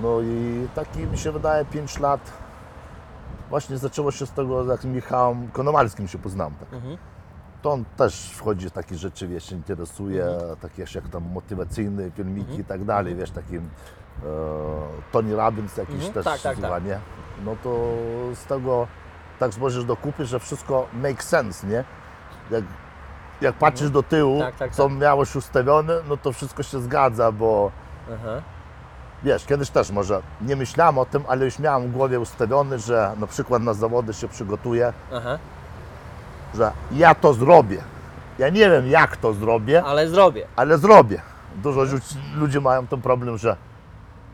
No 0.02 0.22
i 0.22 0.68
taki 0.76 1.00
mi 1.00 1.18
się 1.18 1.32
wydaje 1.32 1.66
5 1.66 2.00
lat 2.00 2.20
właśnie 3.50 3.78
zaczęło 3.78 4.12
się 4.12 4.26
z 4.26 4.32
tego, 4.32 4.66
jak 4.66 4.82
z 4.82 4.86
Michałem 4.86 5.52
Konomalskim 5.52 6.08
się 6.08 6.18
poznałem. 6.18 6.54
Tak. 6.56 6.74
Mhm. 6.74 6.98
To 7.62 7.72
on 7.72 7.86
też 7.98 8.30
wchodzi 8.32 8.70
w 8.70 8.72
takie 8.72 8.96
rzeczy, 8.96 9.28
wiesz, 9.28 9.50
się 9.50 9.56
interesuje, 9.56 10.26
Mhm. 10.26 10.56
takie 10.58 10.86
jak 10.96 11.08
tam 11.10 11.24
motywacyjne 11.34 12.12
filmiki 12.12 12.60
i 12.60 12.66
tak 12.66 12.84
dalej, 12.86 13.16
wiesz, 13.16 13.32
takim 13.32 13.58
e, 13.60 14.28
Tony 15.12 15.36
Robbins 15.36 15.78
jakiś 15.78 15.96
Mhm. 15.96 16.14
też 16.14 16.26
Tak, 16.26 16.42
tak, 16.42 16.58
tak. 16.60 16.82
No 17.46 17.56
to 17.64 17.70
z 18.36 18.46
tego 18.46 18.88
tak 19.40 19.54
złożysz 19.54 19.86
do 19.86 19.96
kupy, 19.96 20.26
że 20.26 20.40
wszystko 20.40 20.88
make 20.94 21.24
sense, 21.24 21.68
nie? 21.68 21.84
Jak, 22.52 22.64
jak 23.42 23.56
patrzysz 23.56 23.90
do 23.90 24.04
tyłu, 24.04 24.40
Tak, 24.40 24.56
tak, 24.56 24.72
co 24.72 24.84
tak. 24.90 24.98
miałeś 24.98 25.36
ustawione, 25.36 25.94
no 26.10 26.18
to 26.18 26.32
wszystko 26.34 26.64
się 26.64 26.80
zgadza, 26.82 27.32
bo 27.32 27.72
Aha. 28.14 28.42
Wiesz, 29.24 29.46
kiedyś 29.46 29.70
też 29.70 29.92
może 29.92 30.22
nie 30.42 30.56
myślałem 30.56 30.98
o 30.98 31.06
tym, 31.06 31.24
ale 31.28 31.46
już 31.46 31.60
miałem 31.60 31.88
w 31.88 31.92
głowie 31.92 32.20
ustawiony, 32.20 32.80
że 32.80 33.12
na 33.20 33.28
przykład 33.28 33.64
na 33.64 33.74
zawody 33.74 34.14
się 34.14 34.28
przygotuję, 34.28 34.94
Aha. 35.14 35.38
że 36.56 36.72
ja 36.92 37.16
to 37.16 37.34
zrobię. 37.34 37.78
Ja 38.40 38.50
nie 38.50 38.70
wiem 38.70 38.88
jak 38.88 39.18
to 39.18 39.34
zrobię, 39.34 39.84
Ale 39.84 40.10
zrobię. 40.10 40.48
ale 40.56 40.78
zrobię. 40.78 41.22
Dużo 41.64 41.82
ludzi, 41.82 41.96
ludzie 42.36 42.62
mają 42.62 42.88
ten 42.88 43.02
problem, 43.02 43.38
że 43.38 43.56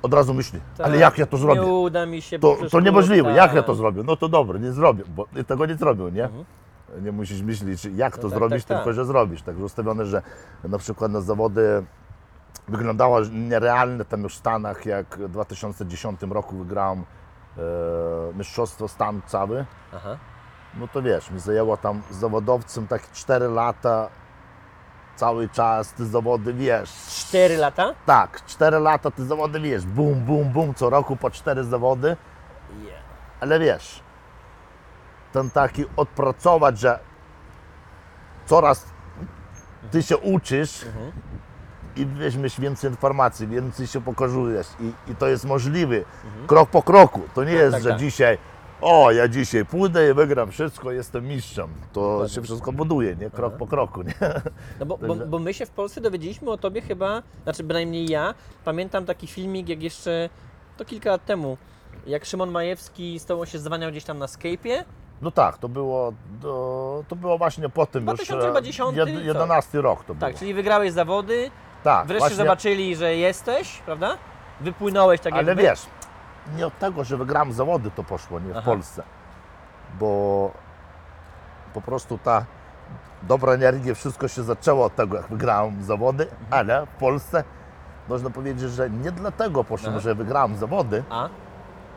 od 0.02 0.14
razu 0.14 0.34
myśli, 0.34 0.60
ale 0.80 0.92
Tak. 0.92 1.00
jak 1.00 1.18
ja 1.18 1.26
to 1.26 1.38
Nie 1.38 1.42
zrobię? 1.44 1.64
uda 1.64 2.06
mi 2.06 2.22
się. 2.22 2.40
bo 2.40 2.48
To, 2.50 2.54
przecież 2.56 2.72
to 2.72 2.80
niemożliwe, 2.80 3.28
tak. 3.30 3.38
jak 3.38 3.54
ja 3.54 3.64
to 3.64 3.76
zrobię? 3.76 4.04
No 4.06 4.16
to 4.16 4.30
dobra, 4.30 4.60
nie 4.60 4.72
zrobię, 4.72 5.04
bo 5.16 5.26
tego 5.48 5.66
nie 5.66 5.76
zrobił, 5.76 6.10
nie? 6.10 6.24
Mhm. 6.24 6.46
Nie 7.02 7.12
musisz 7.12 7.42
myśleć, 7.42 7.86
jak 7.96 8.18
to 8.18 8.30
tak, 8.30 8.38
zrobić, 8.38 8.66
tak, 8.66 8.68
tylko 8.78 8.86
tak. 8.86 8.94
że 8.94 9.06
zrobisz. 9.06 9.42
Także 9.42 9.64
ustawione, 9.64 10.06
że 10.06 10.22
na 10.64 10.78
przykład 10.78 11.12
na 11.12 11.22
zawody 11.22 11.84
wyglądało 12.68 13.20
nierealne 13.32 14.06
tam 14.06 14.24
już 14.24 14.36
w 14.36 14.38
Stanach, 14.38 14.86
jak 14.86 15.18
w 15.18 15.30
2010 15.30 16.22
roku 16.22 16.58
wygrałem 16.58 17.00
e, 17.00 17.62
mistrzostwo 18.34 18.88
Stan 18.88 19.22
cały. 19.26 19.66
Aha. 19.96 20.18
No 20.74 20.88
to 20.88 21.02
wiesz, 21.02 21.32
mi 21.32 21.40
zajęło 21.40 21.78
tam 21.78 22.02
z 22.12 22.16
zawodowcem 22.16 22.88
takie 22.88 23.08
4 23.14 23.48
lata, 23.48 24.10
cały 25.16 25.50
czas 25.50 25.94
te 25.94 26.06
zawody, 26.06 26.54
wiesz, 26.54 26.90
Cztery 27.08 27.58
lata? 27.58 27.94
tak, 28.06 28.46
4 28.46 28.80
lata 28.80 29.12
te 29.12 29.26
zawody, 29.26 29.60
wiesz, 29.60 29.86
bum, 29.86 30.20
bum, 30.20 30.50
bum, 30.50 30.74
co 30.74 30.90
roku 30.90 31.16
po 31.16 31.30
4 31.32 31.64
zawody. 31.64 32.18
Yeah. 32.84 33.00
Ale 33.40 33.60
wiesz, 33.60 34.04
ten 35.32 35.50
taki 35.50 35.86
odpracować, 35.96 36.80
że 36.80 37.00
coraz 38.46 38.86
ty 39.92 40.04
się 40.04 40.18
uczysz 40.18 40.86
i 41.96 42.06
weźmiesz 42.06 42.60
więcej 42.60 42.90
informacji, 42.90 43.48
więcej 43.48 43.88
się 43.88 44.02
pokazujesz 44.02 44.68
i, 44.80 45.12
i 45.12 45.16
to 45.16 45.28
jest 45.28 45.46
możliwe 45.46 45.96
krok 46.48 46.70
po 46.70 46.84
kroku. 46.84 47.22
To 47.36 47.44
nie 47.44 47.52
jest, 47.54 47.74
tak, 47.74 47.84
że 47.84 47.90
tak. 47.90 48.00
dzisiaj 48.00 48.38
o, 48.82 49.12
ja 49.12 49.28
dzisiaj 49.28 49.66
pójdę 49.66 50.10
i 50.10 50.14
wygram 50.14 50.52
wszystko, 50.52 50.92
jestem 50.92 51.28
mistrzem. 51.28 51.70
To 51.94 52.28
się 52.28 52.42
wszystko 52.42 52.72
buduje, 52.72 53.16
nie? 53.16 53.30
Krok 53.30 53.58
po 53.58 53.68
kroku, 53.68 54.02
nie? 54.02 54.14
No 54.80 54.86
bo, 54.86 54.98
bo, 54.98 55.16
bo 55.16 55.40
my 55.40 55.54
się 55.54 55.66
w 55.66 55.70
Polsce 55.70 56.02
dowiedzieliśmy 56.02 56.52
o 56.52 56.58
tobie 56.58 56.82
chyba, 56.82 57.24
znaczy 57.44 57.64
bynajmniej 57.64 58.10
ja, 58.10 58.34
pamiętam 58.66 59.06
taki 59.06 59.28
filmik 59.28 59.70
jak 59.70 59.84
jeszcze, 59.84 60.30
to 60.78 60.86
kilka 60.86 61.10
lat 61.10 61.26
temu, 61.26 61.58
jak 62.08 62.26
Szymon 62.26 62.52
Majewski 62.52 63.20
z 63.20 63.26
tobą 63.26 63.46
się 63.46 63.60
zwaniał 63.60 63.92
gdzieś 63.92 64.04
tam 64.04 64.18
na 64.18 64.26
Skype'ie. 64.26 64.84
No 65.22 65.32
tak, 65.32 65.58
to 65.58 65.70
było, 65.70 66.14
to, 66.42 67.04
to 67.08 67.16
było 67.16 67.38
właśnie 67.38 67.70
po 67.70 67.86
tym 67.86 68.08
już, 68.08 68.28
2010 68.28 68.98
e, 68.98 69.06
co? 69.06 69.06
jed- 69.06 69.26
11 69.26 69.82
rok 69.82 70.04
to 70.04 70.16
Tak, 70.16 70.30
było. 70.30 70.40
czyli 70.40 70.54
wygrałeś 70.54 70.92
zawody, 70.92 71.52
tak, 71.84 72.08
wreszcie 72.08 72.20
właśnie, 72.20 72.38
zobaczyli, 72.38 72.96
że 72.96 73.16
jesteś, 73.16 73.78
prawda? 73.86 74.18
Wypłynąłeś 74.62 75.22
tak 75.22 75.34
Ale 75.34 75.44
jakby. 75.48 75.64
wiesz, 75.64 75.86
nie 76.56 76.68
od 76.68 76.80
tego, 76.80 77.04
że 77.04 77.18
wygrałem 77.18 77.54
zawody 77.54 77.92
to 77.92 78.04
poszło, 78.04 78.40
nie 78.40 78.54
w 78.54 78.58
Aha. 78.58 78.66
Polsce. 78.66 79.04
Bo 80.00 80.52
po 81.74 81.82
prostu 81.82 82.18
ta 82.18 82.46
dobra 83.24 83.54
energia, 83.54 83.96
wszystko 83.96 84.28
się 84.28 84.44
zaczęło 84.44 84.86
od 84.86 84.96
tego, 84.96 85.18
jak 85.18 85.28
wygrałem 85.28 85.84
zawody, 85.84 86.24
Mhm. 86.24 86.48
ale 86.50 86.86
w 86.86 86.90
Polsce 87.00 87.44
można 88.10 88.30
powiedzieć, 88.30 88.72
że 88.72 88.90
nie 88.90 89.12
dlatego 89.12 89.64
poszłem, 89.64 89.92
Aha. 89.94 90.02
że 90.02 90.16
wygrałem 90.16 90.56
zawody, 90.58 91.04
A? 91.10 91.30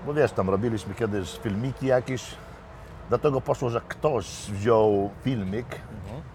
bo 0.06 0.14
wiesz, 0.14 0.32
tam 0.32 0.50
robiliśmy 0.50 0.94
kiedyś 0.94 1.38
filmiki 1.38 1.86
jakieś, 1.86 2.34
dlatego 3.08 3.40
poszło, 3.40 3.70
że 3.70 3.80
ktoś 3.88 4.26
wziął 4.50 5.10
filmik 5.24 5.66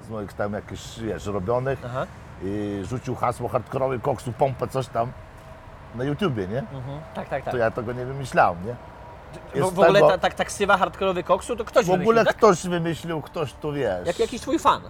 z 0.07 0.09
moich 0.09 0.33
tam 0.33 0.53
jakichś, 0.53 0.99
wiesz, 0.99 1.25
robionych 1.25 1.79
Aha. 1.85 2.05
I 2.43 2.81
rzucił 2.85 3.15
hasło 3.15 3.47
hardkorowy 3.49 3.99
koksu, 3.99 4.31
pompę, 4.33 4.67
coś 4.67 4.87
tam 4.87 5.11
na 5.95 6.03
YouTubie, 6.03 6.47
nie? 6.47 6.59
Mhm. 6.59 6.99
Tak, 7.13 7.29
tak, 7.29 7.43
tak. 7.43 7.51
To 7.53 7.57
ja 7.57 7.71
tego 7.71 7.93
nie 7.93 8.05
wymyślałem, 8.05 8.65
nie? 8.65 8.75
w, 9.51 9.55
jest 9.55 9.69
w 9.73 9.79
ogóle 9.79 9.93
tego- 9.93 10.07
ta, 10.07 10.17
ta, 10.17 10.29
ta 10.29 10.45
ksywa 10.45 10.77
hardkorowy 10.77 11.23
koksu 11.23 11.55
to 11.55 11.65
ktoś 11.65 11.85
W 11.85 11.89
ogóle 11.89 12.03
wymyślił, 12.05 12.25
tak? 12.25 12.35
ktoś 12.37 12.67
wymyślił, 12.67 13.21
ktoś 13.21 13.53
tu 13.53 13.71
wiesz. 13.73 14.07
Jak 14.07 14.19
jakiś 14.19 14.41
twój 14.41 14.59
fan. 14.59 14.81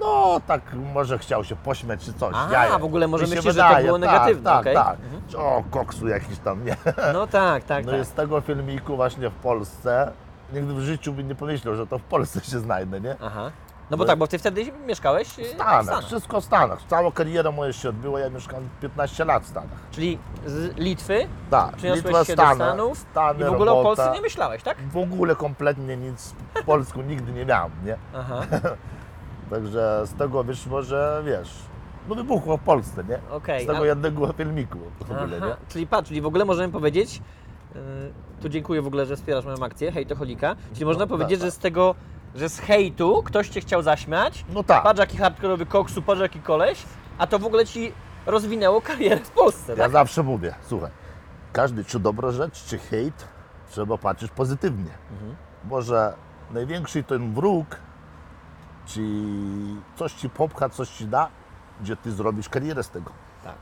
No 0.00 0.40
tak, 0.46 0.60
może 0.94 1.18
chciał 1.18 1.44
się 1.44 1.56
pośmiać 1.56 2.04
czy 2.04 2.12
coś. 2.12 2.34
A, 2.72 2.78
w 2.78 2.84
ogóle 2.84 3.08
może 3.08 3.24
myślisz, 3.26 3.44
że 3.44 3.50
to 3.60 3.68
wydaje, 3.68 3.86
było 3.86 3.98
tak, 3.98 4.10
negatywne, 4.10 4.50
Tak, 4.50 4.60
okej. 4.60 4.74
tak. 4.74 4.96
Mhm. 5.00 5.22
O, 5.46 5.62
koksu 5.70 6.08
jakiś 6.08 6.38
tam, 6.38 6.64
nie? 6.64 6.76
No 7.12 7.26
tak, 7.26 7.64
tak, 7.64 7.86
No 7.86 7.92
tak. 7.92 8.04
z 8.04 8.12
tego 8.12 8.40
filmiku 8.40 8.96
właśnie 8.96 9.28
w 9.30 9.34
Polsce, 9.34 10.12
nigdy 10.52 10.74
w 10.74 10.80
życiu 10.80 11.12
bym 11.12 11.28
nie 11.28 11.34
pomyślał, 11.34 11.76
że 11.76 11.86
to 11.86 11.98
w 11.98 12.02
Polsce 12.02 12.40
się 12.40 12.58
znajdę, 12.58 13.00
nie? 13.00 13.16
Aha. 13.22 13.50
No 13.90 13.96
bo 13.96 14.04
No. 14.04 14.08
tak, 14.08 14.18
bo 14.18 14.26
ty 14.26 14.38
wtedy 14.38 14.72
mieszkałeś 14.86 15.38
e, 15.38 15.42
W 15.44 15.46
Stanach, 15.46 15.80
w 15.82 15.84
Stanach. 15.84 16.04
wszystko 16.04 16.40
w 16.40 16.44
Stanach. 16.44 16.78
Cała 16.88 17.12
kariera 17.12 17.50
moja 17.52 17.72
się 17.72 17.88
odbyła, 17.88 18.20
ja 18.20 18.30
mieszkam 18.30 18.68
15 18.80 19.24
lat 19.24 19.42
w 19.44 19.46
Stanach. 19.48 19.78
Czyli 19.90 20.18
z 20.46 20.76
Litwy 20.76 21.26
Tak, 21.50 21.76
przyniosłeś 21.76 22.04
Litwa, 22.04 22.24
się 22.24 22.36
do 22.36 22.42
Stany, 22.42 22.54
Stanów 22.56 22.98
Stany, 22.98 23.40
i 23.40 23.44
w 23.44 23.52
ogóle 23.52 23.72
o 23.72 23.74
robota. 23.74 23.96
Polsce 24.02 24.14
nie 24.14 24.20
myślałeś, 24.22 24.62
tak? 24.62 24.76
W 24.92 24.96
ogóle 24.96 25.36
kompletnie 25.36 25.96
nic 25.96 26.34
w 26.54 26.64
polsku 26.64 27.02
nigdy 27.02 27.32
nie 27.32 27.46
miałem, 27.46 27.72
nie? 27.84 27.96
Aha, 28.14 28.40
Także 29.50 30.02
z 30.06 30.14
tego 30.14 30.44
wyszło, 30.44 30.82
że 30.82 31.22
wiesz, 31.26 31.54
no 32.08 32.14
wybuchło 32.14 32.56
w 32.56 32.60
Polsce, 32.60 33.04
nie? 33.04 33.18
okej. 33.30 33.64
Z 33.64 33.66
tego 33.66 33.78
a- 33.78 33.86
jednego 33.86 34.32
filmiku 34.32 34.78
w 35.00 35.02
ogóle, 35.10 35.36
Aha, 35.36 35.46
nie? 35.46 35.56
Czyli 35.68 35.86
patrz, 35.86 36.08
czyli 36.08 36.20
w 36.20 36.26
ogóle 36.26 36.44
możemy 36.44 36.72
powiedzieć, 36.72 37.22
yy, 37.74 37.80
tu 38.42 38.48
dziękuję 38.48 38.82
w 38.82 38.86
ogóle, 38.86 39.06
że 39.06 39.16
wspierasz 39.16 39.44
moją 39.44 39.56
akcję, 39.64 39.92
hejtoholika, 39.92 40.56
czyli 40.72 40.84
można 40.84 41.00
tak, 41.00 41.08
powiedzieć, 41.08 41.38
tak. 41.40 41.46
że 41.46 41.50
z 41.50 41.58
tego, 41.58 41.94
że 42.34 42.48
z 42.48 42.58
hejtu 42.60 43.22
ktoś 43.22 43.48
cię 43.48 43.60
chciał 43.60 43.82
zaśmiać, 43.82 44.44
No 44.48 44.62
tak. 44.62 44.82
patrz 44.82 45.00
jaki 45.00 45.16
hardkorowy 45.16 45.66
koksu, 45.66 46.02
patrz 46.02 46.20
jaki 46.20 46.40
koleś, 46.40 46.82
a 47.18 47.26
to 47.26 47.38
w 47.38 47.44
ogóle 47.46 47.66
ci 47.66 47.92
rozwinęło 48.26 48.80
karierę 48.80 49.16
w 49.16 49.30
Polsce, 49.30 49.72
Ja 49.72 49.78
tak? 49.78 49.92
zawsze 49.92 50.22
mówię, 50.22 50.54
słuchaj, 50.62 50.90
każdy 51.52 51.84
czy 51.84 52.00
dobra 52.00 52.30
rzecz, 52.30 52.64
czy 52.64 52.78
hejt, 52.78 53.28
trzeba 53.70 53.98
patrzeć 53.98 54.30
pozytywnie. 54.32 54.90
Mhm. 55.12 55.36
Może 55.64 56.14
największy 56.50 57.02
ten 57.02 57.34
wróg, 57.34 57.66
czy 58.86 59.00
coś 59.96 60.12
ci 60.12 60.30
popcha, 60.30 60.68
coś 60.68 60.88
ci 60.88 61.06
da, 61.06 61.28
gdzie 61.80 61.96
ty 61.96 62.12
zrobisz 62.12 62.48
karierę 62.48 62.82
z 62.82 62.90
tego. 62.90 63.10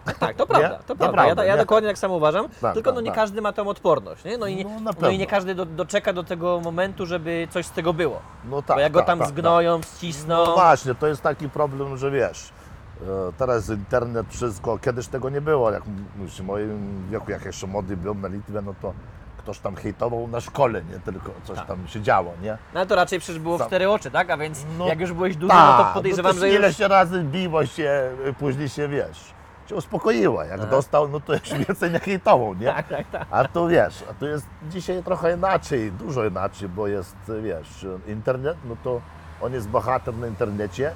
Tak, 0.04 0.18
tak, 0.18 0.37
to 0.37 0.47
prawda, 0.47 0.68
to 0.70 0.82
To 0.82 0.97
prawda. 0.97 1.23
prawda, 1.23 1.42
ja, 1.42 1.49
ja 1.49 1.54
nie? 1.54 1.61
dokładnie 1.61 1.88
tak 1.88 1.99
samo 1.99 2.14
uważam, 2.16 2.47
Tak, 2.61 2.75
tylko 2.75 2.90
tak, 2.90 2.94
no 2.94 3.00
nie 3.00 3.11
tak. 3.11 3.16
każdy 3.16 3.40
ma 3.42 3.52
tą 3.52 3.68
odporność, 3.68 4.25
nie? 4.25 4.38
No 4.38 4.47
i, 4.47 4.56
nie, 4.56 4.64
No, 4.80 4.90
no 5.00 5.08
i 5.11 5.18
nie 5.18 5.26
każdy 5.26 5.54
do, 5.54 5.66
doczeka 5.66 6.12
do 6.12 6.25
tego 6.25 6.61
momentu, 6.61 7.06
żeby 7.06 7.49
coś 7.50 7.66
z 7.66 7.70
tego 7.70 7.92
było. 7.92 8.20
No 8.44 8.62
tak, 8.62 8.76
Bo 8.76 8.80
jak 8.80 8.92
go 8.92 8.99
tak, 8.99 9.06
tam 9.06 9.18
tak, 9.18 9.28
zgnoją, 9.28 9.80
Tak. 9.80 9.90
ścisną, 9.90 10.44
No 10.47 10.54
właśnie, 10.54 10.94
to 10.94 11.06
jest 11.06 11.23
taki 11.23 11.49
problem, 11.49 11.97
że 11.97 12.11
wiesz, 12.11 12.50
e, 13.02 13.06
teraz 13.38 13.68
internet, 13.68 14.26
wszystko, 14.30 14.78
kiedyś 14.78 15.08
tego 15.08 15.30
nie 15.30 15.40
było, 15.40 15.70
jak 15.70 15.82
w 16.16 16.40
moim 16.42 17.06
wieku, 17.11 17.30
jak 17.30 17.44
jeszcze 17.44 17.66
młody 17.66 17.97
byłem 17.97 18.20
na 18.20 18.28
Litwie, 18.28 18.61
no 18.62 18.75
to 18.82 18.92
ktoś 19.38 19.58
tam 19.58 19.76
hejtował 19.76 20.28
na 20.28 20.40
szkole, 20.40 20.82
nie 20.85 21.00
tylko 21.00 21.30
coś 21.44 21.56
Tak. 21.58 21.66
tam 21.66 21.88
się 21.88 22.00
działo, 22.02 22.32
nie? 22.42 22.58
no 22.75 22.80
ale 22.80 22.87
to 22.87 22.94
raczej 22.97 23.18
przecież 23.18 23.38
było 23.38 23.58
w 23.58 23.66
cztery 23.66 23.90
oczy, 23.90 24.11
tak? 24.11 24.30
A 24.30 24.37
więc 24.37 24.64
No 24.78 24.87
jak 24.88 25.00
już 25.00 25.12
byłeś 25.12 25.37
duży, 25.37 25.54
no 25.54 25.76
to 25.78 25.85
Tak, 25.85 25.94
podejrzewam, 25.94 26.32
no 26.37 26.40
że 26.40 26.40
to 26.40 26.47
ile 26.56 26.68
już... 26.68 26.76
się 26.76 26.88
razy 26.88 27.23
biło 27.25 27.66
się, 27.66 28.11
później 28.38 28.68
się, 28.68 28.88
wiesz, 28.88 29.35
się 29.68 29.75
uspokoiła. 29.76 30.44
Jak 30.44 30.60
Aha. 30.60 30.70
dostał, 30.70 31.08
no 31.08 31.20
to 31.20 31.32
już 31.32 31.52
więcej 31.66 31.90
nie 31.90 31.98
hejtował, 32.00 32.54
nie? 32.54 32.66
Tak, 32.66 32.88
tak, 32.88 33.10
tak. 33.10 33.26
A 33.30 33.44
tu 33.48 33.68
wiesz, 33.68 34.04
a 34.10 34.14
tu 34.14 34.26
jest 34.26 34.46
dzisiaj 34.70 35.02
trochę 35.02 35.34
inaczej, 35.37 35.92
dużo 35.92 36.25
inaczej, 36.25 36.68
bo 36.68 36.87
jest, 36.87 37.16
wiesz, 37.42 37.87
internet, 38.06 38.56
no 38.64 38.76
to 38.84 39.00
on 39.40 39.52
jest 39.52 39.68
bohater 39.68 40.14
na 40.14 40.26
internecie. 40.26 40.92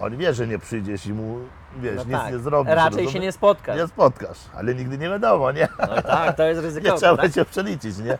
On 0.00 0.16
wie, 0.16 0.34
że 0.34 0.46
nie 0.46 0.58
przyjdziesz 0.58 1.06
i 1.06 1.12
mu, 1.12 1.38
wiesz, 1.76 1.96
No 1.96 2.04
nic 2.04 2.12
tak. 2.12 2.32
nie 2.32 2.38
zrobisz. 2.38 2.74
Raczej 2.74 2.90
się 2.98 3.04
rozumiesz? 3.04 3.22
nie 3.22 3.32
spotkasz. 3.32 3.76
Nie 3.78 3.86
spotkasz, 3.88 4.38
ale 4.56 4.74
nigdy 4.74 4.98
nie 4.98 5.08
wiadomo, 5.08 5.52
nie? 5.52 5.68
No 5.78 6.02
tak, 6.02 6.36
to 6.36 6.42
jest 6.42 6.60
Nie 6.60 6.66
ryzykowne. 6.66 6.98
trzeba 6.98 7.16
tak? 7.22 7.32
się 7.32 7.44
przeliczyć, 7.44 7.98
nie? 7.98 8.18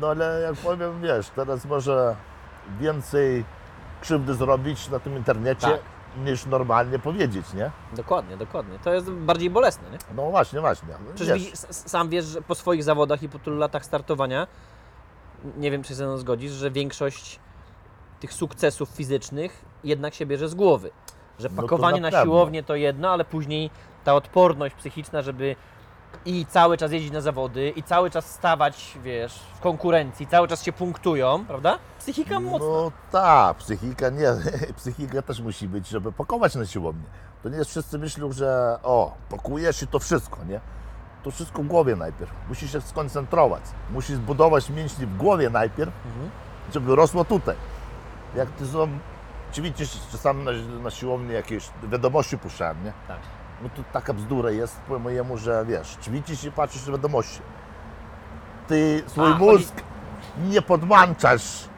No 0.00 0.08
ale 0.08 0.40
jak 0.40 0.54
powiem, 0.54 1.00
wiesz, 1.02 1.28
teraz 1.28 1.64
może 1.64 2.16
więcej 2.80 3.44
krzywdy 4.00 4.34
zrobić 4.34 4.88
na 4.88 4.98
tym 4.98 5.16
internecie, 5.16 5.66
Tak. 5.66 5.80
Niż 6.24 6.46
normalnie 6.46 6.98
powiedzieć, 6.98 7.52
nie? 7.54 7.70
Dokładnie, 7.96 8.36
dokładnie. 8.36 8.78
To 8.78 8.94
jest 8.94 9.10
bardziej 9.10 9.50
bolesne, 9.50 9.90
nie? 9.90 9.98
No 10.16 10.30
właśnie, 10.30 10.60
właśnie. 10.60 10.88
Przecież 11.14 11.34
Wiesz, 11.34 11.38
widzisz, 11.44 11.52
s- 11.70 11.90
sam 11.90 12.08
wiesz, 12.08 12.24
że 12.24 12.42
po 12.42 12.54
swoich 12.54 12.84
zawodach 12.84 13.22
i 13.22 13.28
po 13.28 13.38
tylu 13.38 13.56
latach 13.58 13.84
startowania, 13.84 14.46
nie 15.56 15.70
wiem, 15.70 15.82
czy 15.82 15.88
się 15.88 15.94
ze 15.94 16.04
mną 16.06 16.18
zgodzisz, 16.18 16.52
że 16.52 16.70
większość 16.70 17.40
tych 18.20 18.32
sukcesów 18.32 18.88
fizycznych 18.88 19.64
jednak 19.84 20.14
się 20.14 20.26
bierze 20.26 20.48
z 20.48 20.54
głowy. 20.54 20.90
Że 21.38 21.48
No 21.48 21.56
to 21.56 21.62
pakowanie 21.62 22.00
na 22.00 22.08
na, 22.08 22.10
pewno. 22.18 22.24
siłownię 22.24 22.62
to 22.62 22.74
jedno, 22.74 23.10
ale 23.10 23.24
później 23.24 23.70
ta 24.04 24.14
odporność 24.14 24.74
psychiczna, 24.74 25.22
żeby 25.22 25.56
i 26.24 26.46
cały 26.46 26.76
czas 26.76 26.92
jeździć 26.92 27.12
na 27.12 27.20
zawody, 27.20 27.70
i 27.70 27.82
cały 27.82 28.10
czas 28.10 28.30
stawać, 28.30 28.98
wiesz, 29.02 29.38
w 29.56 29.60
konkurencji, 29.60 30.26
cały 30.26 30.48
czas 30.48 30.62
się 30.62 30.72
punktują, 30.72 31.44
prawda? 31.44 31.78
Psychika 31.98 32.40
mocna. 32.40 32.66
No 32.68 32.92
tak, 33.10 33.56
psychika 33.56 34.08
nie, 34.10 34.28
psychika 34.76 35.22
też 35.22 35.40
musi 35.40 35.68
być, 35.68 35.88
żeby 35.88 36.12
pakować 36.12 36.54
na 36.54 36.66
siłownię. 36.66 37.04
To 37.42 37.48
nie 37.48 37.56
jest 37.56 37.70
wszyscy 37.70 37.98
myślą, 37.98 38.32
że 38.32 38.78
o, 38.82 39.14
pakujesz 39.30 39.82
i 39.82 39.86
to 39.86 39.98
wszystko, 39.98 40.38
nie? 40.48 40.60
To 41.22 41.30
wszystko 41.30 41.62
w 41.62 41.66
głowie 41.66 41.96
najpierw. 41.96 42.30
Musisz 42.48 42.72
się 42.72 42.80
skoncentrować. 42.80 43.62
Musisz 43.90 44.16
zbudować 44.16 44.70
mięśnie 44.70 45.06
w 45.06 45.16
głowie 45.16 45.50
najpierw, 45.50 45.92
Mhm. 46.06 46.30
żeby 46.74 46.96
rosło 46.96 47.24
tutaj. 47.24 47.56
Jak 48.36 48.50
ty 48.50 48.66
są, 48.66 48.88
czy 49.52 49.62
widzisz, 49.62 49.90
czasami 50.12 50.44
na, 50.44 50.52
na 50.82 50.90
siłowni 50.90 51.32
jakieś 51.32 51.68
wiadomości 51.82 52.38
puszczałem, 52.38 52.84
nie? 52.84 52.92
Tak. 53.08 53.18
No 53.62 53.68
to 53.76 53.82
taka 53.92 54.12
bzdura 54.14 54.50
jest 54.50 54.76
po 54.80 54.98
mojemu, 54.98 55.38
że 55.38 55.64
wiesz, 55.68 55.96
ćwiczysz 56.02 56.44
i 56.44 56.52
patrzysz 56.52 56.86
na 56.86 56.92
wiadomości. 56.92 57.40
Ty 58.68 59.02
swój 59.06 59.24
A, 59.24 59.32
chodzi- 59.32 59.44
mózg 59.44 59.74
nie 60.48 60.62
podłączasz 60.62 61.64
y, 61.64 61.68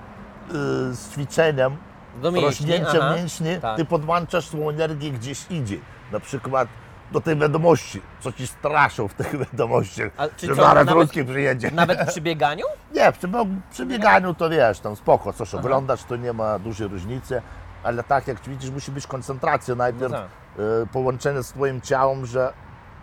z 0.95 1.11
ćwiczeniem, 1.13 1.77
Do 2.17 2.31
mięśni, 2.33 2.47
rośnięciem 2.47 3.01
aha. 3.03 3.17
mięśni, 3.17 3.57
Tak. 3.61 3.77
ty 3.77 3.85
podłączasz 3.85 4.47
swoją 4.47 4.69
energię 4.71 5.11
gdzieś 5.11 5.47
indziej. 5.51 5.81
Na 6.13 6.21
przykład 6.21 6.69
do 7.13 7.21
tej 7.21 7.37
wiadomości, 7.37 8.03
co 8.21 8.33
ci 8.33 8.47
straszą 8.47 9.09
w 9.09 9.15
tych 9.15 9.39
wiadomościach, 9.51 10.11
A 10.17 10.29
czy 10.29 10.47
że 10.47 10.57
co, 10.57 10.63
zaraz 10.63 10.87
nawet- 10.87 11.03
ruski 11.03 11.25
przyjedzie. 11.25 11.71
Nawet 11.71 12.09
przy 12.09 12.21
bieganiu? 12.29 12.65
Nie, 12.95 13.13
przy, 13.13 13.29
przy 13.71 13.87
bieganiu 13.87 14.35
to 14.35 14.51
wiesz, 14.51 14.81
tam 14.81 14.97
spoko, 14.97 15.33
coś 15.33 15.55
oglądasz, 15.55 16.05
to 16.05 16.17
nie 16.17 16.33
ma 16.33 16.59
dużej 16.59 16.89
różnicy, 16.89 17.43
ale 17.83 18.03
tak 18.05 18.27
jak 18.29 18.41
widzisz, 18.41 18.71
musi 18.71 18.91
być 18.93 19.07
koncentracja 19.07 19.75
najpierw, 19.75 20.13
No 20.13 20.19
tak. 20.19 20.29
Y, 20.59 20.87
połączenie 20.93 21.43
z 21.43 21.49
twoim 21.53 21.81
ciałem, 21.81 22.27
że 22.27 22.53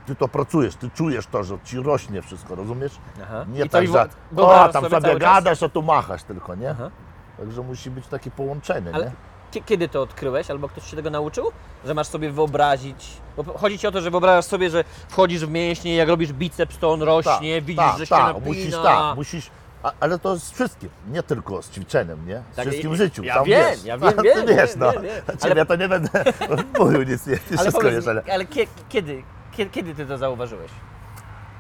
ty 0.06 0.16
to 0.16 0.28
pracujesz, 0.28 0.76
ty 0.76 0.90
czujesz 0.90 1.28
to, 1.28 1.44
że 1.44 1.58
ci 1.64 1.80
rośnie 1.80 2.22
wszystko, 2.22 2.56
rozumiesz? 2.56 2.92
Aha. 3.24 3.46
Nie 3.54 3.64
I 3.66 3.70
tak, 3.70 3.88
że 3.88 4.08
o, 4.38 4.70
tam 4.70 4.72
sobie 4.74 4.90
sobie 4.90 5.02
cały 5.02 5.20
czas? 5.20 5.20
gadasz, 5.44 5.64
a 5.64 5.70
tu 5.70 5.82
machasz 5.82 6.24
tylko, 6.24 6.56
nie? 6.56 6.70
Aha. 6.70 6.90
Także 7.38 7.62
musi 7.62 7.92
być 7.92 8.08
takie 8.08 8.32
połączenie, 8.32 8.92
Ale 8.94 9.06
nie? 9.06 9.12
kie- 9.52 9.62
kiedy 9.66 9.90
to 9.90 10.02
odkryłeś, 10.02 10.52
albo 10.52 10.70
ktoś 10.70 10.90
się 10.90 10.96
tego 10.96 11.10
nauczył? 11.10 11.52
Że 11.86 11.94
masz 11.94 12.08
sobie 12.08 12.32
wyobrazić. 12.32 13.08
Bo 13.38 13.58
chodzi 13.58 13.80
ci 13.80 13.88
o 13.88 13.92
to, 13.92 14.02
że 14.02 14.12
wyobrażasz 14.12 14.46
sobie, 14.46 14.70
że 14.70 14.84
wchodzisz 15.10 15.46
w 15.46 15.50
mięśnie, 15.50 15.96
jak 15.96 16.10
robisz 16.10 16.34
biceps, 16.34 16.78
to 16.78 16.92
on 16.92 17.02
rośnie, 17.02 17.62
widzisz, 17.62 17.98
że 17.98 18.06
się 18.06 18.16
tak, 18.16 18.24
napina. 18.28 18.46
musisz, 18.48 18.74
tak, 18.84 19.16
musisz, 19.16 19.50
A, 19.86 19.92
ale 20.00 20.20
to 20.20 20.40
z 20.40 20.52
wszystkim, 20.52 20.90
nie 21.12 21.24
tylko 21.24 21.62
z 21.62 21.70
ćwiczeniem, 21.72 22.28
nie? 22.28 22.44
Z 22.52 22.56
Tak, 22.56 22.66
wszystkim 22.66 22.90
ja- 22.92 22.96
w 22.96 22.98
życiu. 22.98 23.24
ja 23.24 23.34
wiem, 23.44 23.46
wiesz. 23.46 23.84
ja 23.86 23.98
wiem, 23.98 24.14
Ty 24.18 24.22
wiem, 24.24 24.46
wiesz, 24.48 24.70
wiem, 24.70 24.80
no. 24.80 24.92
wiem, 24.92 25.02
wiem. 25.04 25.24
A 25.34 25.38
Ciebie 25.48 25.66
to 25.66 25.76
nie 25.76 25.88
będę 25.88 26.24
mówił 26.80 27.04
nic, 27.04 27.28
nie, 27.28 27.38
ty 27.38 27.44
Ale 27.50 27.58
wszystko 27.58 27.82
wiesz, 27.92 28.08
ale... 28.08 28.24
ale 28.34 28.46
kie, 28.46 28.68
kiedy, 28.90 29.24
kiedy, 29.52 29.72
kiedy 29.72 29.96
ty 29.96 30.06
to 30.06 30.18
zauważyłeś? 30.18 30.72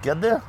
Kiedy? 0.01 0.39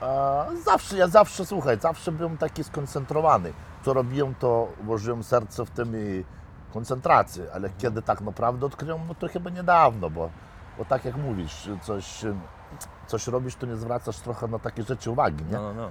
A, 0.00 0.44
zawsze, 0.64 0.96
ja 0.96 1.08
zawsze, 1.08 1.46
słuchaj, 1.46 1.78
zawsze 1.80 2.12
byłem 2.12 2.36
taki 2.38 2.64
skoncentrowany. 2.64 3.52
Co 3.84 3.92
robiłem, 3.92 4.34
to 4.34 4.68
włożyłem 4.84 5.22
serce 5.24 5.64
w 5.66 5.70
tym 5.70 5.92
i 5.96 6.24
koncentrację, 6.72 7.44
ale 7.54 7.70
kiedy 7.78 8.02
tak 8.02 8.20
naprawdę 8.20 8.66
odkryłem, 8.66 9.00
no 9.08 9.14
to 9.14 9.28
chyba 9.28 9.50
niedawno, 9.50 10.10
bo, 10.10 10.30
bo 10.78 10.84
tak 10.84 11.04
jak 11.04 11.16
mówisz, 11.16 11.68
coś, 11.82 12.24
coś 13.06 13.26
robisz, 13.26 13.54
to 13.56 13.66
nie 13.66 13.76
zwracasz 13.76 14.18
trochę 14.18 14.46
na 14.48 14.58
takie 14.58 14.82
rzeczy 14.82 15.10
uwagi, 15.10 15.44
nie? 15.44 15.52
No, 15.52 15.62
no, 15.62 15.74
no. 15.74 15.90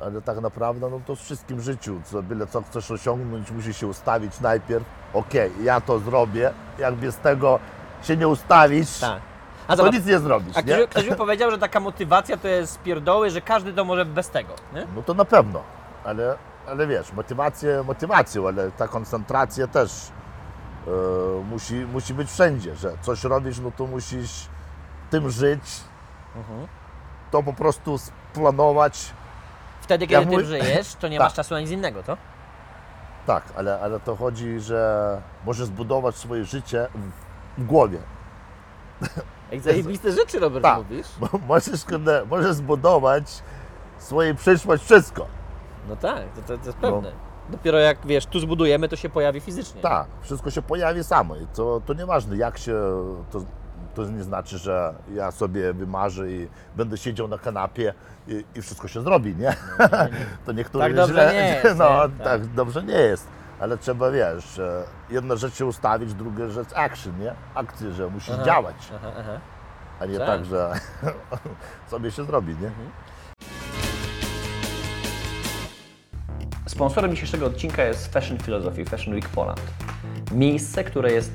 Ale 0.00 0.22
tak 0.22 0.40
naprawdę, 0.40 0.90
no 0.90 1.00
to 1.06 1.16
w 1.16 1.20
wszystkim 1.20 1.60
życiu, 1.60 2.00
co, 2.04 2.22
byle 2.22 2.46
co 2.46 2.62
chcesz 2.62 2.90
osiągnąć, 2.90 3.50
musisz 3.50 3.76
się 3.76 3.86
ustawić 3.86 4.40
najpierw, 4.40 4.84
okej, 5.14 5.52
ja 5.62 5.80
to 5.80 5.98
zrobię, 5.98 6.50
jak 6.78 6.94
bez 6.94 7.16
tego 7.16 7.58
się 8.02 8.16
nie 8.16 8.28
ustawisz, 8.28 8.98
Tak. 9.00 9.20
A 9.68 9.70
to 9.70 9.76
zobacz, 9.76 9.92
nic 9.94 10.06
nie 10.06 10.18
zrobisz, 10.18 10.56
a 10.56 10.60
nie? 10.60 10.74
ktoś, 10.74 10.86
ktoś 10.90 11.10
mi 11.10 11.16
powiedział, 11.16 11.50
że 11.50 11.58
taka 11.58 11.80
motywacja 11.80 12.36
to 12.36 12.48
jest 12.48 12.82
pierdoły, 12.82 13.30
że 13.30 13.40
każdy 13.40 13.72
to 13.72 13.84
może 13.84 14.04
bez 14.04 14.30
tego, 14.30 14.54
nie? 14.74 14.86
No 14.96 15.02
to 15.02 15.14
na 15.14 15.24
pewno, 15.24 15.62
ale, 16.04 16.36
ale 16.68 16.86
wiesz, 16.86 17.12
motywację 17.12 17.82
motywacją, 17.86 18.48
ale 18.48 18.70
ta 18.70 18.88
koncentracja 18.88 19.66
też 19.66 19.90
e, 20.86 20.90
musi, 21.44 21.74
musi 21.74 22.14
być 22.14 22.30
wszędzie, 22.30 22.76
że 22.76 22.92
coś 23.02 23.24
robisz, 23.24 23.58
no 23.58 23.70
to 23.76 23.86
musisz 23.86 24.46
tym 25.10 25.30
żyć, 25.30 25.80
Mhm. 26.36 26.66
to 27.30 27.42
po 27.42 27.52
prostu 27.52 27.98
splanować, 27.98 29.10
Wtedy, 29.88 30.04
Ja 30.04 30.08
kiedy 30.20 30.30
ty 30.30 30.36
mówię- 30.36 30.46
żyjesz, 30.46 30.94
to 30.94 31.08
nie 31.08 31.18
Tak. 31.18 31.26
masz 31.26 31.34
czasu 31.34 31.54
na 31.54 31.60
nic 31.60 31.70
innego, 31.70 32.02
to? 32.02 32.16
tak, 33.26 33.42
ale, 33.56 33.80
ale 33.80 34.00
to 34.00 34.16
chodzi, 34.16 34.60
że 34.60 35.20
możesz 35.46 35.66
zbudować 35.66 36.14
swoje 36.16 36.44
życie 36.44 36.86
w, 36.94 37.62
w 37.62 37.66
głowie. 37.66 37.98
Jak 39.52 39.60
zajebiste 39.60 40.12
rzeczy, 40.12 40.38
Robert, 40.40 40.62
Tak. 40.64 40.76
mówisz. 40.78 41.06
Możesz, 41.48 41.84
kurde, 41.84 42.24
możesz 42.30 42.52
zbudować 42.54 43.42
swoją 43.98 44.36
przyszłość, 44.36 44.84
wszystko. 44.84 45.26
No 45.88 45.96
tak, 45.96 46.22
to, 46.36 46.42
to, 46.42 46.58
to 46.58 46.66
jest 46.66 46.78
pewne. 46.78 47.12
Dopiero 47.50 47.78
jak, 47.78 48.06
wiesz, 48.06 48.26
tu 48.26 48.40
zbudujemy, 48.40 48.88
to 48.88 48.96
się 48.96 49.08
pojawi 49.08 49.40
fizycznie. 49.40 49.80
Tak, 49.80 50.06
wszystko 50.20 50.50
się 50.50 50.62
pojawi 50.62 51.04
samo 51.04 51.36
i 51.36 51.46
to, 51.46 51.80
to 51.86 51.94
nieważne 51.94 52.36
jak 52.36 52.58
się, 52.58 52.74
to, 53.30 53.40
to 53.94 54.04
nie 54.04 54.22
znaczy, 54.22 54.58
że 54.58 54.94
ja 55.14 55.30
sobie 55.30 55.72
wymarzę 55.72 56.30
i 56.32 56.48
będę 56.76 56.96
siedział 56.98 57.28
na 57.28 57.38
kanapie 57.38 57.94
i, 58.28 58.44
i 58.54 58.62
wszystko 58.62 58.88
się 58.88 59.02
zrobi, 59.02 59.36
nie? 59.36 59.56
to 60.46 60.52
niektórzy 60.52 60.84
Tak 60.84 60.94
dobrze 60.94 61.12
źle, 61.14 61.32
nie 61.32 61.60
jest, 61.64 61.78
no 61.78 62.06
nie? 62.18 62.24
tak. 62.24 62.46
dobrze 62.46 62.82
nie 62.82 62.94
jest, 62.94 63.28
ale 63.60 63.78
trzeba, 63.78 64.10
wiesz, 64.10 64.58
e, 64.58 64.82
jedna 65.10 65.36
rzecz 65.36 65.54
się 65.54 65.66
ustawić, 65.66 66.14
druga 66.14 66.48
rzecz 66.48 66.68
action, 66.74 67.18
nie? 67.20 67.34
Akcję, 67.54 67.92
że 67.92 68.08
musisz 68.08 68.34
Aha. 68.34 68.42
działać, 68.44 68.76
Aha, 68.96 69.10
aha. 69.18 69.40
a 70.00 70.06
nie 70.06 70.18
Tak. 70.18 70.26
tak, 70.26 70.44
że 70.44 70.72
sobie 71.90 72.10
się 72.10 72.24
zrobi, 72.24 72.56
nie? 72.60 72.70
Sponsorem 76.66 77.10
dzisiejszego 77.10 77.46
odcinka 77.46 77.84
jest 77.84 78.12
Fashion 78.12 78.38
Philosophy, 78.38 78.84
Fashion 78.84 79.14
Week 79.14 79.28
Poland. 79.28 79.60
Miejsce, 80.32 80.84
które 80.84 81.12
jest 81.12 81.32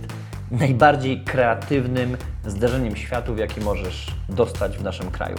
najbardziej 0.53 1.24
kreatywnym 1.24 2.17
zderzeniem 2.45 2.95
światów, 2.95 3.39
jaki 3.39 3.62
możesz 3.62 4.07
dostać 4.29 4.77
w 4.77 4.83
naszym 4.83 5.12
kraju. 5.12 5.38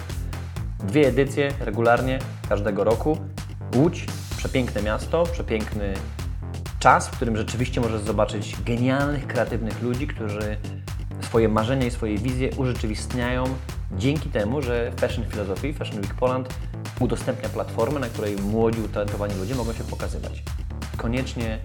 Dwie 0.78 1.08
edycje 1.08 1.52
regularnie 1.60 2.18
każdego 2.48 2.84
roku. 2.84 3.18
Łódź, 3.76 4.06
przepiękne 4.36 4.82
miasto, 4.82 5.24
przepiękny 5.32 5.94
czas, 6.78 7.08
w 7.08 7.10
którym 7.10 7.36
rzeczywiście 7.36 7.80
możesz 7.80 8.00
zobaczyć 8.00 8.56
genialnych, 8.64 9.26
kreatywnych 9.26 9.82
ludzi, 9.82 10.06
którzy 10.06 10.56
swoje 11.20 11.48
marzenia 11.48 11.86
i 11.86 11.90
swoje 11.90 12.18
wizje 12.18 12.50
urzeczywistniają 12.56 13.44
dzięki 13.92 14.28
temu, 14.28 14.62
że 14.62 14.92
Fashion 14.96 15.24
Philosophy, 15.24 15.74
Fashion 15.74 16.00
Week 16.00 16.14
Poland 16.14 16.54
udostępnia 17.00 17.48
platformę, 17.48 18.00
na 18.00 18.06
której 18.06 18.36
młodzi, 18.36 18.80
utalentowani 18.80 19.34
ludzie 19.34 19.54
mogą 19.54 19.72
się 19.72 19.84
pokazywać. 19.84 20.42
Koniecznie 20.96 21.58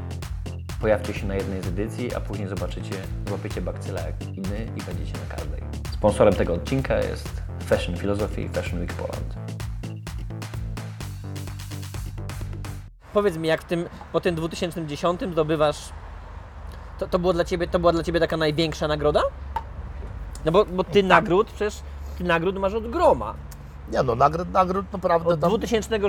pojawcie 0.81 1.13
się 1.13 1.27
na 1.27 1.35
jednej 1.35 1.61
z 1.61 1.67
edycji, 1.67 2.15
a 2.15 2.19
później 2.19 2.47
zobaczycie, 2.47 2.95
złapiecie 3.27 3.61
bakcyla 3.61 4.01
jak 4.01 4.21
i 4.37 4.41
my 4.41 4.67
i 4.77 4.81
będziecie 4.81 5.13
na 5.13 5.35
każdej. 5.35 5.63
Sponsorem 5.91 6.33
tego 6.33 6.53
odcinka 6.53 6.97
jest 6.97 7.41
Fashion 7.65 7.97
Philosophy, 7.97 8.49
Fashion 8.49 8.79
Week 8.79 8.93
Poland. 8.93 9.35
Powiedz 13.13 13.37
mi, 13.37 13.47
jak 13.47 13.61
w 13.61 13.65
tym, 13.65 13.89
po 14.11 14.21
tym 14.21 14.35
2010 14.35 15.21
zdobywasz. 15.31 15.89
To, 16.99 17.07
to, 17.07 17.19
było 17.19 17.33
dla 17.33 17.45
ciebie, 17.45 17.67
to 17.67 17.79
była 17.79 17.91
dla 17.91 18.03
ciebie 18.03 18.19
taka 18.19 18.37
największa 18.37 18.87
nagroda? 18.87 19.21
No 20.45 20.51
bo, 20.51 20.65
bo 20.65 20.83
ty 20.83 21.03
nagród, 21.03 21.47
przecież 21.47 21.79
ty 22.17 22.23
nagród 22.23 22.57
masz 22.57 22.73
od 22.73 22.89
groma. 22.89 23.33
Nie 23.91 24.03
no, 24.03 24.15
nagród, 24.15 24.51
nagród 24.51 24.93
naprawdę 24.93 25.29
Od 25.29 25.39
tam... 25.39 25.49
2000, 25.49 25.99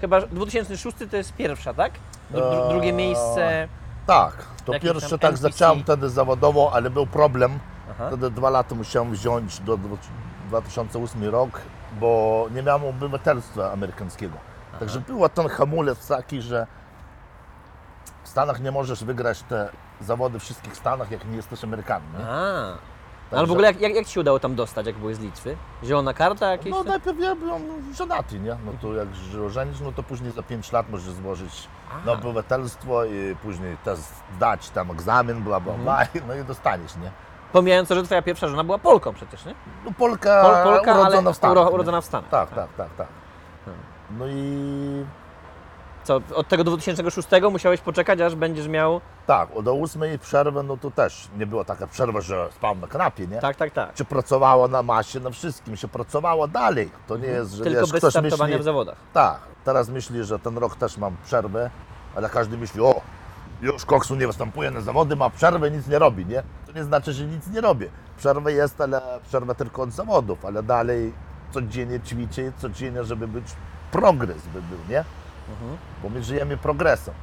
chyba 0.00 0.20
2006 0.20 0.96
to 1.10 1.16
jest 1.16 1.32
pierwsza, 1.32 1.74
tak? 1.74 1.92
Dru, 2.30 2.40
dru, 2.40 2.68
drugie 2.68 2.88
Eee, 2.88 2.96
miejsce. 2.96 3.68
Tak, 4.06 4.32
to 4.64 4.72
Jakiś 4.72 4.90
pierwsze 4.90 5.08
tam 5.10 5.18
tak 5.18 5.30
NPC. 5.30 5.42
zacząłem 5.52 5.82
wtedy 5.82 6.10
zawodowo, 6.10 6.70
ale 6.74 6.90
był 6.90 7.06
problem. 7.06 7.58
Aha. 7.90 8.06
Wtedy 8.08 8.30
dwa 8.30 8.50
lata 8.50 8.74
musiałem 8.74 9.10
wziąć 9.12 9.60
do 9.60 9.76
dwu- 9.76 9.98
2008 10.48 11.24
rok, 11.24 11.60
bo 12.00 12.46
nie 12.54 12.62
miałem 12.62 12.84
obywatelstwa 12.84 13.72
amerykańskiego. 13.72 14.36
Także 14.80 15.00
był 15.00 15.28
ten 15.28 15.48
hamulec 15.48 16.06
taki, 16.08 16.42
że 16.42 16.66
w 18.24 18.28
Stanach 18.28 18.60
nie 18.60 18.70
możesz 18.72 19.04
wygrać 19.04 19.42
te 19.42 19.68
zawody 20.00 20.38
w 20.38 20.42
wszystkich 20.42 20.76
Stanach, 20.76 21.10
jak 21.10 21.24
nie 21.24 21.36
jesteś 21.36 21.64
Amerykanem. 21.64 22.08
Nie? 22.18 22.24
A. 22.28 22.93
Także- 23.30 23.38
Ale 23.38 23.46
w 23.46 23.50
ogóle 23.52 23.66
jak, 23.68 23.80
jak, 23.80 23.94
jak 23.94 24.06
ci 24.06 24.12
się 24.12 24.20
udało 24.20 24.38
tam 24.40 24.54
dostać, 24.54 24.86
jak 24.86 24.96
byłeś 24.98 25.16
z 25.16 25.20
Litwy? 25.20 25.56
Zielona 25.84 26.14
karta 26.14 26.50
jakieś? 26.50 26.72
No 26.72 26.84
najpierw 26.84 27.18
ja 27.20 27.34
byłem 27.34 27.62
żonaty, 27.94 28.38
nie? 28.40 28.56
No 28.66 28.72
to 28.82 28.94
jak 28.94 29.08
się 29.32 29.42
ożenisz, 29.42 29.80
no 29.80 29.92
to 29.92 30.02
później 30.02 30.32
za 30.32 30.42
5 30.42 30.72
lat 30.72 30.90
możesz 30.90 31.12
złożyć 31.14 31.68
na 32.06 32.12
obywatelstwo 32.12 33.04
i 33.04 33.36
później 33.42 33.76
też 33.84 33.98
zdać 34.36 34.70
tam 34.70 34.90
egzamin, 34.90 35.42
bla 35.42 35.60
bla 35.60 35.72
bla, 35.74 36.00
Mhm. 36.00 36.24
no 36.28 36.34
i 36.34 36.44
dostaniesz, 36.44 36.96
nie? 36.96 37.10
Pomijając 37.52 37.88
to, 37.88 37.94
że 37.94 38.02
twoja 38.02 38.22
pierwsza 38.22 38.48
żona 38.48 38.64
była 38.64 38.78
Polką 38.78 39.12
przecież, 39.14 39.44
nie? 39.44 39.54
No 39.84 39.90
Polka, 39.98 40.42
Pol, 40.42 40.64
Polka, 40.74 41.00
urodzona 41.00 41.32
w 41.32 41.36
Stanach. 41.36 41.56
uro, 41.56 41.70
urodzona 41.70 42.00
w 42.00 42.04
Stanach. 42.04 42.30
Tak, 42.30 42.50
tak, 42.54 42.68
tak, 42.76 42.88
tak. 42.96 43.06
No 44.10 44.26
i 44.26 45.04
Co, 46.04 46.20
od 46.34 46.48
tego 46.48 46.64
2006 46.64 47.28
musiałeś 47.52 47.80
poczekać, 47.80 48.20
aż 48.20 48.34
będziesz 48.34 48.68
miał... 48.68 49.00
tak, 49.26 49.48
do 49.62 49.74
ósmej 49.74 50.18
przerwy, 50.18 50.62
no 50.62 50.76
to 50.76 50.90
też 50.90 51.28
nie 51.38 51.46
była 51.46 51.64
taka 51.64 51.86
przerwa, 51.86 52.20
że 52.20 52.48
spał 52.52 52.74
na 52.76 52.86
kanapie, 52.86 53.26
nie? 53.26 53.38
Tak, 53.38 53.56
tak, 53.56 53.72
tak. 53.72 53.98
Się 53.98 54.04
pracowało 54.04 54.68
na 54.68 54.82
masie, 54.82 55.20
na 55.20 55.30
wszystkim, 55.30 55.76
się 55.76 55.88
pracowało 55.88 56.48
dalej. 56.48 56.90
To 57.06 57.16
nie 57.16 57.26
jest, 57.28 57.52
że 57.52 57.64
Tylko 57.64 57.80
wiesz, 57.80 57.92
bez 57.92 58.00
ktoś 58.00 58.12
startowania 58.12 58.50
myśli, 58.50 58.62
w 58.62 58.64
zawodach. 58.64 58.96
Tak, 59.12 59.38
teraz 59.64 59.88
myśli, 59.88 60.24
że 60.24 60.38
ten 60.38 60.58
rok 60.58 60.76
też 60.76 60.98
mam 60.98 61.16
przerwę, 61.24 61.70
ale 62.16 62.28
każdy 62.28 62.58
myśli, 62.58 62.80
o, 62.80 63.00
już 63.62 63.84
Koksu 63.84 64.14
nie 64.16 64.26
występuje 64.26 64.70
na 64.70 64.80
zawody, 64.80 65.16
ma 65.16 65.30
przerwę, 65.30 65.70
nic 65.70 65.86
nie 65.86 65.98
robi, 65.98 66.26
nie? 66.26 66.42
To 66.66 66.72
nie 66.72 66.84
znaczy, 66.84 67.12
że 67.12 67.24
nic 67.24 67.46
nie 67.46 67.60
robię. 67.60 67.88
Przerwa 68.16 68.50
jest, 68.50 68.80
ale 68.80 69.00
przerwa 69.28 69.54
tylko 69.54 69.82
od 69.82 69.92
zawodów, 69.92 70.44
ale 70.44 70.62
dalej 70.62 71.12
codziennie 71.50 72.00
ćwiczę, 72.00 72.52
codziennie, 72.58 73.04
żeby 73.04 73.28
być 73.28 73.44
progres 73.92 74.42
by 74.46 74.62
był, 74.62 74.78
nie? 74.88 75.04
Bo 76.02 76.08
my 76.08 76.22
żyjemy 76.22 76.56
progresem. 76.56 77.14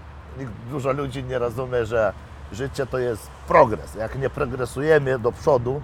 Dużo 0.69 0.91
ludzi 0.91 1.23
nie 1.23 1.39
rozumie, 1.39 1.85
że 1.85 2.13
życie 2.51 2.85
to 2.85 2.97
jest 2.97 3.27
progres. 3.47 3.95
Jak 3.95 4.15
nie 4.19 4.29
progresujemy 4.29 5.19
do 5.19 5.31
przodu, 5.31 5.81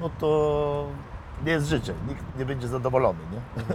no 0.00 0.10
to 0.18 0.86
nie 1.44 1.52
jest 1.52 1.66
życie. 1.66 1.94
Nikt 2.08 2.24
nie 2.38 2.44
będzie 2.44 2.68
zadowolony, 2.68 3.18
nie? 3.32 3.40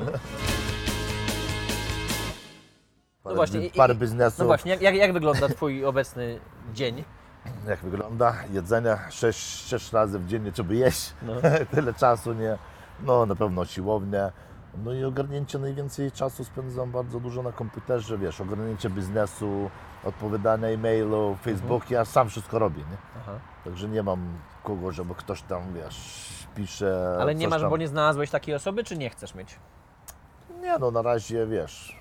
Parę, 3.23 3.36
właśnie, 3.36 3.60
bi- 3.60 3.65
i- 3.67 3.71
parę 3.77 3.95
biznesów. 3.95 4.39
No 4.39 4.45
właśnie, 4.45 4.77
jak, 4.81 4.95
jak, 4.95 5.13
wygląda 5.13 5.49
twój 5.49 5.86
obecny 5.91 6.39
dzień? 6.73 7.03
Jak 7.67 7.79
wygląda? 7.79 8.34
Jedzenie 8.51 8.97
6, 9.10 9.67
6 9.67 9.93
razy 9.93 10.19
w 10.19 10.27
dzień 10.27 10.43
nie 10.43 10.51
trzeba 10.51 10.73
jeść. 10.73 11.13
Tyle 11.71 11.93
czasu 11.93 12.34
nie. 12.34 12.58
No 12.99 13.25
na 13.25 13.36
pewno 13.36 13.65
siłownia. 13.65 14.31
No 14.84 14.94
i 14.94 15.04
ogarnięcie 15.04 15.60
najwięcej 15.60 16.12
czasu 16.12 16.44
spędzam 16.44 16.92
bardzo 16.92 17.20
dużo 17.20 17.44
na 17.44 17.52
komputerze, 17.52 18.18
wiesz, 18.18 18.42
ogarnięcie 18.42 18.90
biznesu, 18.90 19.70
odpowiadanie 20.04 20.68
e-mailu, 20.68 21.38
Facebook, 21.42 21.92
ja 21.92 22.06
sam 22.06 22.30
wszystko 22.30 22.60
robię, 22.60 22.82
nie? 22.92 22.98
Aha. 23.22 23.32
Także 23.64 23.88
nie 23.88 24.04
mam 24.04 24.38
kogo, 24.64 24.92
żeby 24.92 25.16
ktoś 25.16 25.42
tam, 25.42 25.74
wiesz, 25.74 26.48
pisze. 26.56 27.18
Ale 27.22 27.36
nie 27.36 27.48
masz, 27.48 27.62
tam. 27.62 27.70
bo 27.70 27.78
nie 27.78 27.88
znalazłeś 27.88 28.30
takiej 28.30 28.56
osoby, 28.56 28.84
czy 28.84 28.98
nie 28.98 29.10
chcesz 29.10 29.36
mieć? 29.36 29.60
Nie 30.62 30.78
no, 30.78 30.92
na 30.92 31.02
razie 31.02 31.48
wiesz. 31.48 32.00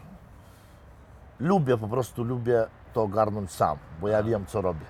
Lubię, 1.41 1.79
po 1.79 1.89
prostu 1.89 2.25
lubię 2.25 2.67
to 2.93 3.03
ogarnąć 3.03 3.51
sam, 3.51 3.79
bo 4.01 4.09
ja 4.09 4.23
wiem, 4.23 4.47
co 4.47 4.61
robię. 4.61 4.87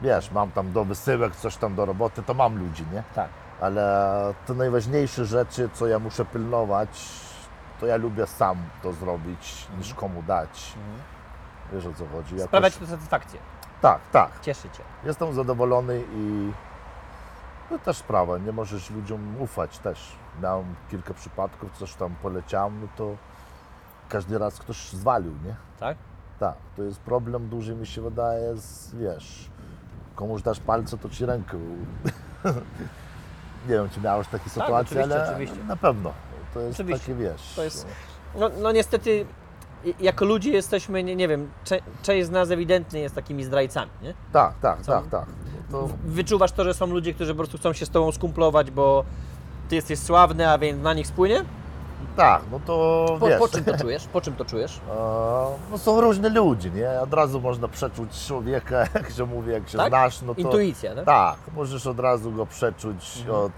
Wiesz, 0.00 0.30
mam 0.30 0.50
tam 0.50 0.72
do 0.72 0.84
wysyłek, 0.84 1.36
coś 1.36 1.56
tam 1.56 1.74
do 1.74 1.86
roboty, 1.86 2.22
to 2.22 2.34
mam 2.34 2.58
ludzi, 2.58 2.84
nie? 2.92 3.02
Tak. 3.14 3.28
Ale 3.60 4.34
te 4.46 4.54
najważniejsze 4.54 5.24
rzeczy, 5.24 5.70
co 5.72 5.86
ja 5.86 5.98
muszę 5.98 6.24
pilnować, 6.24 7.08
to 7.80 7.86
ja 7.86 7.96
lubię 7.96 8.26
sam 8.26 8.56
to 8.82 8.92
zrobić, 8.92 9.66
niż 9.78 9.94
komu 9.94 10.22
dać. 10.22 10.72
Wiesz 11.72 11.86
o 11.86 11.92
co 11.94 12.06
chodzi? 12.06 12.34
Jakoś- 12.34 12.48
Sprawia 12.48 12.70
Ci 12.70 12.78
to 12.78 12.86
satysfakcję, 12.86 13.40
Tak, 13.80 14.00
tak. 14.12 14.30
cieszy 14.42 14.70
Cię. 14.70 14.82
Jestem 15.04 15.34
zadowolony 15.34 16.02
i 16.14 16.52
no 17.70 17.78
też 17.78 17.96
sprawa, 17.96 18.38
nie 18.38 18.52
możesz 18.52 18.90
ludziom 18.90 19.40
ufać 19.42 19.78
też. 19.78 20.12
Miałem 20.42 20.74
kilka 20.90 21.14
przypadków, 21.14 21.70
coś 21.78 21.94
tam 21.94 22.14
poleciałem, 22.22 22.80
no 22.82 22.88
to 22.96 23.16
każdy 24.08 24.38
raz 24.38 24.58
ktoś 24.58 24.76
zwalił, 24.90 25.32
nie? 25.44 25.54
Tak? 25.80 25.96
Tak, 26.38 26.54
to 26.76 26.82
jest 26.82 27.00
problem 27.00 27.48
duży 27.48 27.74
mi 27.74 27.86
się 27.86 28.02
wydaje, 28.02 28.56
z, 28.56 28.94
wiesz, 28.94 29.50
komuś 30.16 30.42
dasz 30.42 30.60
palce, 30.60 30.98
to 30.98 31.08
ci 31.08 31.26
rękę. 31.26 31.56
nie 33.68 33.74
wiem, 33.74 33.88
czy 33.90 34.00
miałeś 34.00 34.28
takie 34.28 34.50
sytuacje, 34.50 34.74
Tak, 34.96 35.04
oczywiście, 35.06 35.22
ale 35.22 35.30
oczywiście. 35.30 35.64
na 35.64 35.76
pewno. 35.76 36.12
To 36.54 36.60
jest 36.60 36.80
Oczywiście. 36.80 37.00
takie, 37.06 37.14
wiesz. 37.14 37.52
To 37.56 37.64
jest- 37.64 37.86
No, 38.38 38.50
no 38.62 38.72
niestety, 38.72 39.26
i- 39.84 39.94
jako 40.00 40.24
ludzie 40.24 40.50
jesteśmy, 40.50 41.04
nie, 41.04 41.16
nie 41.16 41.28
wiem, 41.28 41.50
część 42.02 42.26
z 42.26 42.30
nas 42.30 42.50
ewidentnie 42.50 43.00
jest 43.00 43.14
takimi 43.14 43.44
zdrajcami, 43.44 43.90
nie? 44.02 44.14
Tak, 44.32 44.54
tak, 44.62 44.82
tak, 44.86 45.06
tak. 45.10 45.26
No 45.70 45.78
to, 45.78 45.88
Wyczuwasz 46.04 46.52
to, 46.52 46.64
że 46.64 46.74
są 46.74 46.86
ludzie, 46.86 47.14
którzy 47.14 47.32
po 47.34 47.38
prostu 47.38 47.58
chcą 47.58 47.72
się 47.72 47.86
z 47.86 47.90
Tobą 47.90 48.12
skumplować, 48.12 48.70
bo 48.70 49.04
Ty 49.68 49.74
jesteś 49.74 49.98
sławny, 49.98 50.48
a 50.50 50.58
więc 50.58 50.82
na 50.82 50.94
nich 50.94 51.06
spłynie? 51.06 51.44
Tak, 52.16 52.42
no 52.52 52.60
to 52.66 53.06
Po, 53.20 53.26
wiesz. 53.28 53.38
po 53.38 53.48
czym 53.48 53.64
to 53.64 53.78
czujesz? 53.78 54.06
Po 54.06 54.20
czym 54.20 54.36
to 54.36 54.44
czujesz? 54.44 54.80
E, 54.90 55.70
No 55.70 55.78
są 55.78 56.00
różni 56.00 56.28
ludzie, 56.30 56.70
nie? 56.70 57.00
Od 57.00 57.14
razu 57.14 57.40
można 57.40 57.68
przeczuć 57.68 58.26
człowieka, 58.26 58.78
jak 58.94 59.10
się 59.10 59.26
mówi, 59.26 59.52
jak 59.52 59.68
się 59.68 59.78
Tak? 59.78 59.88
znasz, 59.88 60.22
no 60.22 60.34
to... 60.34 60.40
Intuicja, 60.40 60.94
tak? 60.94 61.04
Tak, 61.04 61.36
możesz 61.54 61.86
od 61.86 62.00
razu 62.00 62.32
go 62.32 62.46
przeczuć 62.46 63.18
Mhm. 63.18 63.36
od 63.44 63.52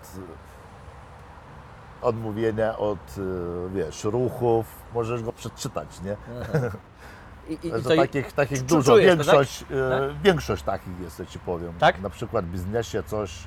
od 2.02 2.16
mówienia, 2.16 2.78
od, 2.78 2.98
e, 2.98 3.68
wiesz, 3.74 4.05
ruchów, 4.05 4.66
możesz 4.94 5.22
go 5.22 5.33
przeczytać, 5.33 5.88
nie? 6.00 6.16
I, 7.48 7.52
i, 7.52 7.68
i 7.68 7.94
i- 7.94 7.96
takich, 7.98 8.33
takich 8.33 8.62
dużo, 8.62 8.92
czujesz 8.92 9.11
to, 9.18 9.24
tak? 9.24 9.26
większość, 9.35 9.62
e, 9.62 9.66
Tak? 10.09 10.22
większość 10.22 10.62
takich 10.62 11.00
jest, 11.00 11.18
ja 11.18 11.26
Ci 11.26 11.38
powiem. 11.38 11.72
Tak? 11.78 12.00
Na 12.00 12.11
przykład 12.11 12.44
w 12.44 12.48
biznesie 12.48 13.02
coś, 13.02 13.38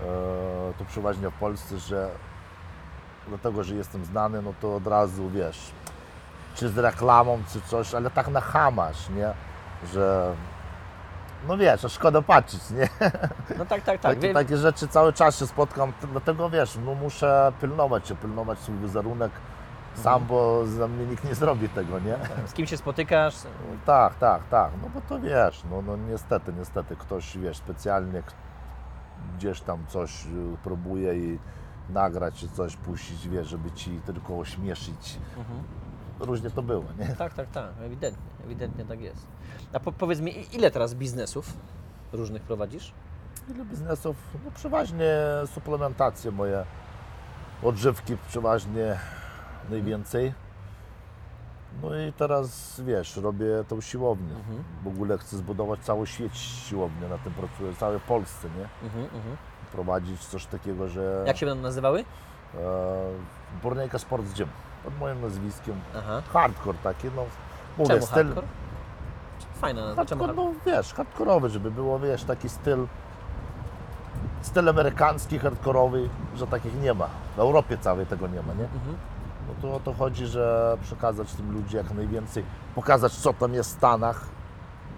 e, 0.00 0.04
to 0.78 0.84
przeważnie 0.88 1.30
w 1.30 1.34
Polsce, 1.34 1.78
że 1.78 2.10
dlatego, 3.30 3.64
że 3.64 3.74
jestem 3.74 4.04
znany, 4.04 4.42
no 4.42 4.52
to 4.60 4.76
od 4.76 4.86
razu, 4.86 5.30
wiesz, 5.30 5.70
czy 6.54 6.68
z 6.68 6.78
reklamą, 6.78 7.38
czy 7.52 7.60
coś, 7.60 7.94
ale 7.94 8.10
tak 8.10 8.28
na 8.28 8.40
chamasz, 8.40 9.08
nie? 9.08 9.30
Że, 9.92 10.34
no 11.48 11.56
wiesz, 11.56 11.84
a 11.84 11.88
szkoda 11.88 12.22
patrzeć, 12.22 12.70
nie? 12.70 12.88
No 13.58 13.66
tak, 13.66 13.82
tak, 13.82 14.00
tak. 14.00 14.14
Takie, 14.14 14.34
takie 14.34 14.56
rzeczy 14.56 14.88
cały 14.88 15.12
czas 15.12 15.38
się 15.38 15.46
spotkam, 15.46 15.92
dlatego 16.12 16.50
wiesz, 16.50 16.78
no 16.84 16.94
muszę 16.94 17.52
pilnować 17.60 18.08
się, 18.08 18.16
pilnować 18.16 18.58
swój 18.58 18.74
wizerunek 18.76 19.32
Mhm. 19.96 20.04
sam, 20.04 20.26
bo 20.26 20.66
za 20.66 20.88
mnie 20.88 21.06
nikt 21.06 21.24
nie 21.24 21.34
zrobi 21.34 21.68
tego, 21.68 21.98
nie? 21.98 22.16
z 22.46 22.52
kim 22.52 22.66
się 22.66 22.76
spotykasz? 22.76 23.34
Tak, 23.86 24.14
tak, 24.14 24.42
tak, 24.50 24.70
no 24.82 24.88
bo 24.94 25.00
to 25.00 25.20
wiesz, 25.20 25.62
no, 25.70 25.82
no 25.82 25.96
niestety, 25.96 26.52
niestety 26.58 26.96
ktoś, 26.96 27.38
wiesz, 27.38 27.56
specjalnie 27.56 28.22
gdzieś 29.36 29.60
tam 29.60 29.86
coś 29.88 30.26
y, 30.26 30.28
próbuje 30.62 31.14
i 31.14 31.38
nagrać 31.90 32.34
czy 32.34 32.48
coś 32.48 32.76
puścić, 32.76 33.28
wiesz, 33.28 33.48
żeby 33.48 33.70
ci 33.70 34.00
tylko 34.06 34.38
ośmieszyć. 34.38 35.18
Różnie 36.20 36.50
to 36.50 36.62
było, 36.62 36.84
nie? 36.98 37.06
Tak, 37.06 37.34
tak, 37.34 37.50
tak, 37.50 37.70
ewidentnie, 37.80 38.44
ewidentnie 38.44 38.84
tak 38.84 39.00
jest. 39.00 39.26
A 39.72 39.80
po, 39.80 39.92
powiedz 39.92 40.20
mi, 40.20 40.54
ile 40.56 40.70
teraz 40.70 40.94
biznesów 40.94 41.56
różnych 42.12 42.42
prowadzisz? 42.42 42.92
Ile 43.54 43.64
biznesów? 43.64 44.16
No 44.44 44.50
przeważnie 44.50 45.14
suplementacje 45.54 46.30
moje, 46.30 46.64
odżywki 47.62 48.16
przeważnie 48.28 48.98
najwięcej. 49.70 50.34
No 51.82 51.96
i 51.96 52.12
teraz 52.12 52.80
wiesz, 52.86 53.16
robię 53.16 53.64
tą 53.68 53.80
siłownię. 53.80 54.34
Mhm. 54.34 54.64
W 54.82 54.86
ogóle 54.86 55.18
chcę 55.18 55.36
zbudować 55.36 55.80
całą 55.80 56.04
sieć 56.04 56.36
siłownię, 56.38 57.08
na 57.08 57.18
tym 57.18 57.32
pracuję, 57.32 57.72
w 57.72 57.78
całej 57.78 58.00
Polsce, 58.00 58.48
nie? 58.48 58.86
Mhm, 58.86 59.04
mhm. 59.04 59.36
Prowadzić 59.72 60.24
coś 60.26 60.46
takiego, 60.46 60.88
że 60.88 61.24
Jak 61.26 61.36
się 61.36 61.46
będą 61.46 61.62
nazywały? 61.62 62.00
e, 62.00 62.58
Bornejka 63.62 63.98
Sports 63.98 64.32
Gym, 64.34 64.48
pod 64.84 64.98
moim 64.98 65.20
nazwiskiem. 65.20 65.74
Aha. 65.98 66.22
Hardcore 66.32 66.78
taki, 66.82 67.06
no 67.16 67.24
mówię, 67.78 67.88
Czemu 67.94 68.06
styl. 68.06 68.24
hardcore? 68.24 68.46
Fajna 69.60 69.84
nazwa, 69.86 70.04
czemu 70.06 70.24
Hardcore, 70.24 70.48
no 70.48 70.54
wiesz, 70.66 70.94
hardkorowy, 70.94 71.48
żeby 71.48 71.70
było, 71.70 71.98
wiesz, 71.98 72.24
taki 72.24 72.48
styl, 72.48 72.86
styl 74.42 74.68
amerykański, 74.68 75.38
hardkorowy, 75.38 76.08
że 76.36 76.46
takich 76.46 76.80
nie 76.80 76.94
ma. 76.94 77.08
W 77.36 77.38
Europie 77.40 77.78
całej 77.78 78.06
tego 78.06 78.26
nie 78.26 78.42
ma, 78.42 78.54
nie? 78.54 78.64
Mhm. 78.64 78.96
No 79.48 79.54
to 79.62 79.76
o 79.76 79.80
to 79.80 79.92
chodzi, 79.94 80.26
że 80.26 80.76
przekazać 80.82 81.32
tym 81.32 81.52
ludziom 81.52 81.84
jak 81.84 81.94
najwięcej, 81.94 82.44
pokazać 82.74 83.12
co 83.12 83.32
tam 83.32 83.54
jest 83.54 83.70
w 83.70 83.76
Stanach, 83.76 84.24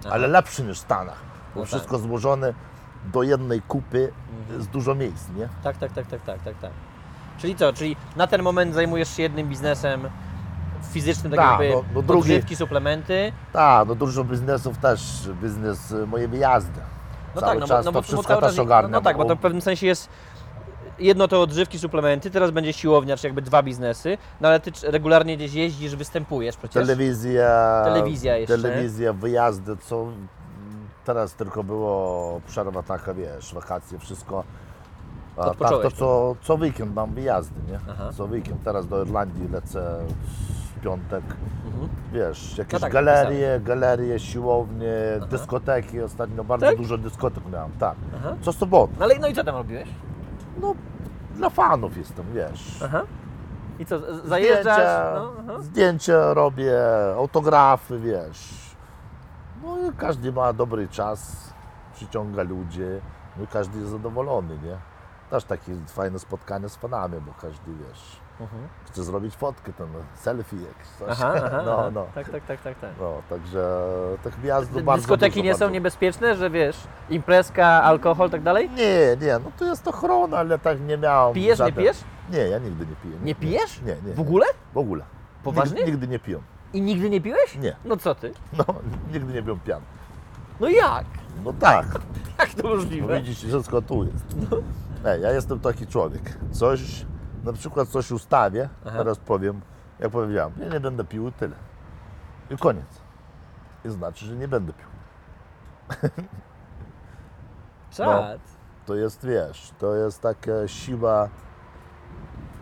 Aha. 0.00 0.14
ale 0.14 0.28
lepszy 0.28 0.62
niż 0.62 0.78
w 0.78 0.82
Stanach, 0.82 1.18
bo 1.54 1.60
No 1.60 1.66
wszystko 1.66 1.98
złożone 1.98 2.54
do 3.12 3.22
jednej 3.22 3.62
kupy 3.62 4.12
Mhm. 4.42 4.62
z 4.62 4.68
dużo 4.68 4.94
miejsc, 4.94 5.28
nie? 5.36 5.48
Tak, 5.64 5.76
tak, 5.76 5.92
tak, 5.92 6.06
tak, 6.06 6.22
tak, 6.22 6.42
tak, 6.42 6.54
tak. 6.58 6.70
Czyli 7.38 7.54
co, 7.56 7.72
czyli 7.72 7.96
na 8.16 8.26
ten 8.26 8.42
moment 8.42 8.74
zajmujesz 8.74 9.16
się 9.16 9.22
jednym 9.22 9.48
biznesem 9.48 10.08
fizycznym, 10.92 11.32
tak 11.32 11.40
Tak, 11.40 11.50
jakby 11.50 11.70
no- 11.76 11.84
no 11.94 12.02
drugi- 12.02 12.18
odżywki, 12.20 12.56
suplementy. 12.56 13.32
Tak, 13.52 13.88
no 13.88 13.94
dużo 13.94 14.24
biznesów 14.24 14.78
też, 14.78 15.28
biznes 15.42 15.90
y, 15.90 16.06
moje 16.06 16.28
wyjazdy. 16.28 16.80
No 17.34 17.40
cały 17.40 17.52
tak, 17.52 17.60
no, 17.60 17.66
czas 17.66 17.84
bo, 17.84 17.90
no, 17.90 17.92
to 17.92 17.92
bo, 17.92 18.02
wszystko 18.02 18.34
bo 18.34 18.40
też. 18.40 18.56
No, 18.56 18.88
no 18.88 19.00
tak, 19.00 19.16
bo 19.16 19.24
to 19.24 19.32
O, 19.32 19.36
w 19.36 19.38
pewnym 19.40 19.62
sensie 19.62 19.86
jest 19.86 20.08
jedno 20.98 21.28
to 21.28 21.42
odżywki, 21.42 21.78
suplementy, 21.78 22.30
teraz 22.30 22.50
będzie 22.50 22.72
siłownia, 22.72 23.16
czy 23.16 23.26
jakby 23.26 23.42
dwa 23.42 23.62
biznesy, 23.62 24.18
no 24.40 24.48
ale 24.48 24.60
ty 24.60 24.72
regularnie 24.82 25.36
gdzieś 25.36 25.54
jeździsz, 25.54 25.96
występujesz 25.96 26.56
przecież. 26.56 26.74
Telewizja, 26.86 27.82
Telewizja 27.84 28.36
jeszcze. 28.36 28.58
telewizja, 28.58 29.12
wyjazdy, 29.12 29.76
co 29.76 30.06
teraz 31.04 31.34
tylko 31.34 31.64
było 31.64 32.40
przerwa 32.46 32.82
taka, 32.82 33.14
wiesz, 33.14 33.54
wakacje, 33.54 33.98
wszystko. 33.98 34.44
A 35.36 35.44
tak 35.44 35.58
to 35.58 35.90
co, 35.90 36.36
co 36.42 36.54
weekend 36.54 36.94
mam 36.94 37.14
wyjazdy, 37.14 37.60
nie? 37.72 37.78
Aha. 37.90 38.10
Co 38.16 38.24
weekend, 38.24 38.64
teraz 38.64 38.86
do 38.88 39.02
Irlandii 39.02 39.48
lecę 39.48 40.04
w 40.76 40.80
piątek. 40.80 41.22
Mhm. 41.66 41.88
Wiesz, 42.12 42.58
jakieś 42.58 42.72
No 42.72 42.80
tak, 42.80 42.92
galerie, 42.92 43.60
galerie, 43.64 44.18
siłownie, 44.18 44.94
Aha. 45.16 45.26
dyskoteki, 45.26 46.00
ostatnio 46.00 46.44
bardzo 46.44 46.66
Tak? 46.66 46.76
dużo 46.76 46.98
dyskotek 46.98 47.44
miałem, 47.52 47.72
tak. 47.78 47.96
Aha. 48.16 48.34
Co 48.42 48.52
sobotę, 48.52 48.92
No 48.98 49.04
ale 49.04 49.18
no 49.18 49.28
i 49.28 49.34
co 49.34 49.44
tam 49.44 49.54
robiłeś? 49.56 49.88
no 50.60 50.74
dla 51.36 51.50
fanów 51.50 51.96
jestem, 51.96 52.24
wiesz. 52.34 52.82
Aha. 52.84 53.02
I 53.78 53.86
co, 53.86 53.98
zajeżdżasz? 54.28 54.76
Zdjęcia, 54.76 55.42
No, 55.46 55.62
zdjęcia 55.62 56.34
robię, 56.34 56.78
autografy, 57.16 57.98
wiesz. 58.00 58.61
No 59.62 59.78
i 59.78 59.92
każdy 59.96 60.32
ma 60.32 60.52
dobry 60.52 60.88
czas, 60.88 61.50
przyciąga 61.94 62.42
ludzi, 62.42 62.80
no 63.36 63.44
i 63.44 63.46
każdy 63.46 63.78
jest 63.78 63.90
zadowolony, 63.90 64.58
nie? 64.62 64.76
Też 65.30 65.44
takie 65.44 65.72
fajne 65.86 66.18
spotkanie 66.18 66.68
z 66.68 66.76
fanami, 66.76 67.20
bo 67.20 67.32
każdy, 67.40 67.70
wiesz, 67.88 68.22
Mhm. 68.40 68.62
chce 68.84 69.04
zrobić 69.04 69.36
fotkę, 69.36 69.72
ten 69.72 69.86
selfie 70.14 70.56
jakieś 70.56 70.86
coś. 70.98 71.08
Aha, 71.10 71.32
aha, 71.46 71.62
no, 71.66 71.78
aha. 71.78 71.90
no. 71.94 72.06
Tak, 72.14 72.28
tak, 72.30 72.44
tak, 72.44 72.60
tak, 72.62 72.78
tak. 72.78 72.90
No, 73.00 73.12
także 73.30 73.80
tych 74.22 74.40
Dy- 74.40 74.48
bardzo 74.82 74.96
Dyskoteki 74.96 75.34
dużo, 75.34 75.44
nie 75.44 75.54
są 75.54 75.58
bardzo. 75.58 75.72
niebezpieczne, 75.74 76.36
że 76.36 76.50
wiesz, 76.50 76.76
imprezka, 77.10 77.66
alkohol, 77.66 78.30
tak 78.30 78.42
dalej? 78.42 78.70
Nie, 78.70 79.26
nie, 79.26 79.38
no 79.44 79.50
to 79.58 79.64
jest 79.64 79.88
ochrona, 79.88 80.36
ale 80.38 80.58
tak 80.58 80.80
nie 80.80 80.98
miałem 80.98 81.34
Pijesz, 81.34 81.58
nie 81.58 81.64
żaden- 81.64 81.74
pijesz? 81.78 82.04
Nie, 82.30 82.38
ja 82.38 82.58
nigdy 82.58 82.86
nie 82.86 82.96
piję. 82.96 83.16
Nie 83.22 83.34
pijesz? 83.34 83.80
Nie, 83.82 83.96
nie. 84.06 84.14
W 84.14 84.20
ogóle? 84.20 84.46
W 84.74 84.78
ogóle. 84.78 85.04
Poważnie? 85.44 85.76
Nigdy, 85.76 85.90
nigdy 85.92 86.08
nie 86.08 86.18
piję. 86.18 86.38
I 86.72 86.80
nigdy 86.82 87.10
nie 87.10 87.20
piłeś? 87.20 87.56
Nie. 87.56 87.76
No 87.84 87.96
co 87.96 88.14
ty? 88.14 88.32
No, 88.58 88.64
nigdy 89.12 89.32
nie 89.32 89.42
byłem 89.42 89.60
pijany. 89.60 89.84
No 90.60 90.68
jak? 90.68 91.04
No 91.44 91.52
tak, 91.52 91.86
Jak 92.38 92.54
to 92.54 92.68
możliwe? 92.68 93.20
widzisz, 93.20 93.38
wszystko 93.38 93.82
tu 93.82 94.04
jest. 94.04 94.36
Ej, 95.04 95.22
ja 95.22 95.30
jestem 95.32 95.60
taki 95.60 95.86
człowiek. 95.86 96.38
Coś, 96.52 97.06
na 97.44 97.52
przykład 97.52 97.88
coś 97.88 98.10
ustawię, 98.10 98.68
Aha. 98.86 98.98
teraz 98.98 99.18
powiem, 99.18 99.60
jak 100.00 100.10
powiedziałem, 100.10 100.52
ja 100.60 100.68
nie 100.68 100.80
będę 100.80 101.04
pił 101.04 101.28
i 101.28 101.32
tyle. 101.32 101.56
I 102.50 102.56
koniec. 102.56 103.00
I 103.84 103.90
znaczy, 103.90 104.26
że 104.26 104.36
nie 104.36 104.48
będę 104.48 104.72
pił. 104.72 104.86
Czad. 107.90 108.40
To 108.86 108.94
jest, 108.94 109.26
wiesz, 109.26 109.72
to 109.78 109.94
jest 109.94 110.20
taka 110.20 110.68
siła, 110.68 111.28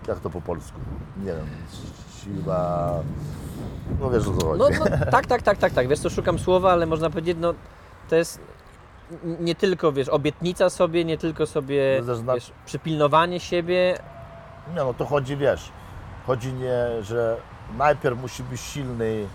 jak 0.09 0.21
to 0.21 0.31
po 0.31 0.41
polsku? 0.41 0.81
Nie 1.17 1.25
wiem, 1.33 1.47
siła, 2.25 2.93
no 4.01 4.11
wiesz 4.11 4.29
o 4.29 4.33
co 4.37 4.47
chodzi. 4.47 4.79
No, 4.79 4.85
no 4.91 5.07
tak, 5.11 5.27
tak, 5.27 5.43
tak, 5.43 5.59
tak, 5.59 5.73
tak. 5.73 5.89
Wiesz 5.89 5.99
co, 5.99 6.11
szukam 6.11 6.39
słowa, 6.39 6.73
ale 6.73 6.87
można 6.87 7.11
powiedzieć, 7.11 7.37
no 7.41 7.55
to 8.09 8.17
jest 8.17 8.41
nie 9.41 9.55
tylko, 9.55 9.93
wiesz, 9.93 10.09
obietnica 10.09 10.71
sobie, 10.71 11.05
nie 11.05 11.19
tylko 11.19 11.47
sobie, 11.47 12.03
No, 12.07 12.15
zazna- 12.15 12.35
wiesz, 12.35 12.53
przypilnowanie 12.67 13.41
siebie. 13.41 13.99
Nie 14.69 14.75
no, 14.77 14.95
to 14.95 15.05
chodzi, 15.07 15.37
wiesz, 15.37 15.73
chodzi 16.27 16.53
nie, 16.53 17.03
że 17.03 17.37
najpierw 17.79 18.21
musi 18.21 18.43
być 18.43 18.61
silny 18.61 19.27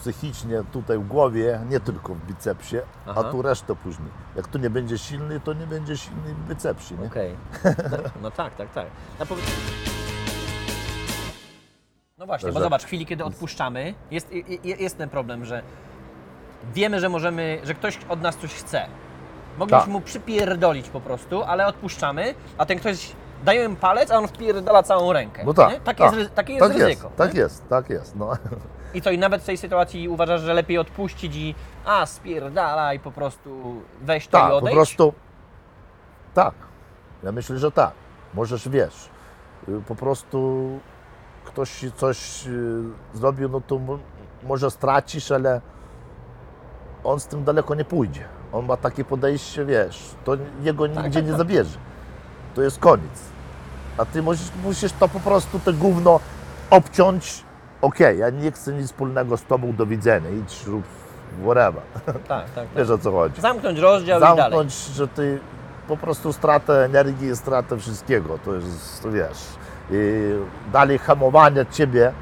psychicznie 0.00 0.62
tutaj 0.72 0.98
w 0.98 1.06
głowie, 1.08 1.60
nie 1.70 1.80
tylko 1.80 2.14
w 2.14 2.26
bicepsie, 2.26 2.76
Aha. 3.06 3.20
a 3.20 3.30
tu 3.30 3.42
resztę 3.42 3.76
później. 3.76 4.08
Jak 4.36 4.48
tu 4.48 4.58
nie 4.58 4.70
będzie 4.70 4.98
silny, 4.98 5.40
to 5.40 5.52
nie 5.52 5.66
będzie 5.66 5.96
silny 5.96 6.34
w 6.34 6.48
bicepsie, 6.48 6.94
nie? 7.00 7.06
Okej. 7.06 7.34
No 8.22 8.30
tak, 8.30 8.54
tak, 8.56 8.72
tak. 8.72 8.86
No 12.22 12.26
właśnie, 12.26 12.52
bo 12.52 12.58
Że- 12.58 12.64
zobacz, 12.64 12.82
w 12.82 12.86
chwili, 12.86 13.06
kiedy 13.06 13.24
odpuszczamy, 13.24 13.94
jest, 14.10 14.28
jest 14.64 14.98
ten 14.98 15.08
problem, 15.08 15.44
że 15.44 15.62
wiemy, 16.74 17.00
że 17.00 17.08
możemy, 17.08 17.60
że 17.64 17.74
ktoś 17.74 17.98
od 18.08 18.20
nas 18.22 18.36
coś 18.36 18.54
chce. 18.54 18.86
Mogliśmy 19.58 19.80
Tak. 19.80 19.88
mu 19.88 20.00
przypierdolić 20.00 20.88
po 20.88 21.00
prostu, 21.00 21.42
ale 21.42 21.66
odpuszczamy, 21.66 22.34
a 22.58 22.66
ten 22.66 22.78
ktoś 22.78 23.12
daje 23.44 23.64
im 23.64 23.76
palec, 23.76 24.10
a 24.10 24.18
on 24.18 24.28
wpierdala 24.28 24.82
całą 24.82 25.12
rękę. 25.12 25.42
No 25.46 25.54
tak. 25.54 25.82
tak, 25.82 26.00
jest, 26.00 26.34
takie 26.34 26.52
jest 26.52 26.66
tak 26.66 26.72
ryzyko. 26.76 27.06
Jest, 27.06 27.16
tak 27.16 27.34
jest, 27.34 27.68
tak 27.68 27.90
jest. 27.90 28.16
No. 28.16 28.32
I 28.94 29.02
co, 29.02 29.10
i 29.10 29.18
nawet 29.18 29.42
w 29.42 29.46
tej 29.46 29.56
sytuacji 29.56 30.08
uważasz, 30.08 30.40
że 30.40 30.54
lepiej 30.54 30.78
odpuścić 30.78 31.36
i 31.36 31.54
a, 31.84 32.06
spierdala 32.06 32.94
i 32.94 32.98
po 32.98 33.12
prostu 33.12 33.80
weź 34.02 34.26
to 34.26 34.38
Tak, 34.38 34.46
i 34.46 34.50
po 34.50 34.56
odejdź? 34.56 34.74
prostu. 34.74 35.12
Tak. 36.34 36.54
Ja 37.22 37.32
myślę, 37.32 37.58
że 37.58 37.70
tak. 37.72 37.92
Możesz 38.34 38.68
wiesz. 38.68 39.08
Po 39.88 39.94
prostu 39.94 40.68
ktoś 41.44 41.84
coś 41.96 42.46
y, 42.46 42.82
zrobił, 43.14 43.48
no 43.48 43.60
to 43.60 43.78
mo- 43.78 43.98
może 44.42 44.70
stracisz, 44.70 45.30
ale 45.30 45.60
on 47.04 47.20
z 47.20 47.26
tym 47.26 47.44
daleko 47.44 47.74
nie 47.74 47.84
pójdzie. 47.84 48.24
On 48.52 48.66
ma 48.66 48.76
takie 48.76 49.04
podejście, 49.04 49.64
wiesz, 49.64 50.14
to 50.24 50.36
jego 50.62 50.86
nigdzie 50.86 51.02
tak, 51.02 51.24
nie 51.24 51.28
tak. 51.28 51.38
zabierze. 51.38 51.78
To 52.54 52.62
jest 52.62 52.78
koniec. 52.78 53.20
A 53.98 54.04
ty 54.04 54.22
musisz, 54.22 54.50
musisz 54.64 54.92
to 54.92 55.08
po 55.08 55.20
prostu 55.20 55.58
te 55.58 55.72
gówno 55.72 56.20
obciąć. 56.70 57.44
Okej, 57.82 58.18
ja 58.18 58.30
nie 58.30 58.52
chcę 58.52 58.72
nic 58.72 58.86
wspólnego 58.86 59.36
z 59.36 59.42
tobą, 59.44 59.72
do 59.76 59.86
widzenia, 59.86 60.30
idź 60.30 60.66
rób 60.66 60.84
whatever. 61.44 61.82
Tak, 62.06 62.22
tak, 62.28 62.50
tak. 62.54 62.68
Wiesz 62.76 62.90
o 62.90 62.98
co 62.98 63.12
chodzi 63.12 63.40
Zamknąć 63.40 63.78
rozdział 63.78 64.18
i 64.18 64.20
dalej. 64.20 64.42
zamknąć, 64.42 64.72
że 64.74 65.08
ty 65.08 65.40
po 65.88 65.96
prostu 65.96 66.32
stratę 66.32 66.84
energii, 66.84 67.36
stratę 67.36 67.78
wszystkiego, 67.78 68.38
to 68.44 68.54
jest, 68.54 69.02
to 69.02 69.10
wiesz, 69.10 69.38
dalej 70.72 70.98
hamowanie 70.98 71.66
ciebie, 71.70 72.12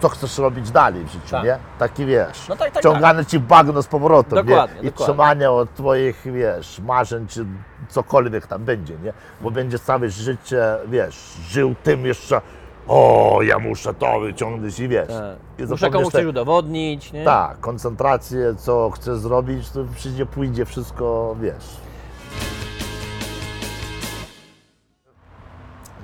co 0.00 0.08
chcesz 0.08 0.38
robić 0.38 0.70
dalej 0.70 1.04
w 1.04 1.08
życiu, 1.08 1.30
Tak. 1.30 1.44
nie? 1.44 1.58
Taki 1.78 2.06
wiesz, 2.06 2.48
No 2.48 2.56
tak, 2.56 2.70
tak, 2.70 2.82
ciąganie 2.82 3.24
ci 3.24 3.38
w 3.38 3.42
bagno 3.42 3.82
z 3.82 3.86
powrotem, 3.86 4.46
Dokładnie, 4.46 4.74
nie? 4.76 4.82
I 4.82 4.84
dokładnie. 4.90 5.04
trzymanie 5.14 5.50
od 5.50 5.74
twoich, 5.74 6.22
wiesz, 6.24 6.80
marzeń, 6.80 7.26
czy 7.26 7.46
cokolwiek 7.88 8.46
tam 8.46 8.64
będzie, 8.64 8.94
nie? 9.04 9.12
Bo 9.40 9.50
będzie 9.50 9.78
całe 9.78 10.10
życie, 10.10 10.62
wiesz, 10.86 11.34
żył 11.48 11.74
tym 11.82 12.06
jeszcze, 12.06 12.40
o, 12.88 13.38
ja 13.42 13.58
muszę 13.58 13.94
to 13.94 14.20
wyciągnąć 14.20 14.78
i 14.80 14.88
wiesz. 14.88 15.08
Tak. 15.08 15.36
I 15.66 15.70
Muszę 15.70 15.90
komuś 15.90 16.06
te- 16.06 16.18
coś 16.18 16.24
udowodnić, 16.24 17.12
nie? 17.12 17.24
tak, 17.24 17.60
koncentrację, 17.60 18.54
co 18.54 18.90
chcesz 18.90 19.18
zrobić, 19.18 19.70
to 19.70 19.80
przyjdzie, 19.94 20.26
pójdzie 20.26 20.64
wszystko, 20.64 21.36
wiesz. 21.40 21.76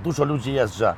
Dużo 0.05 0.25
ludzi 0.25 0.53
jest, 0.53 0.75
że 0.77 0.95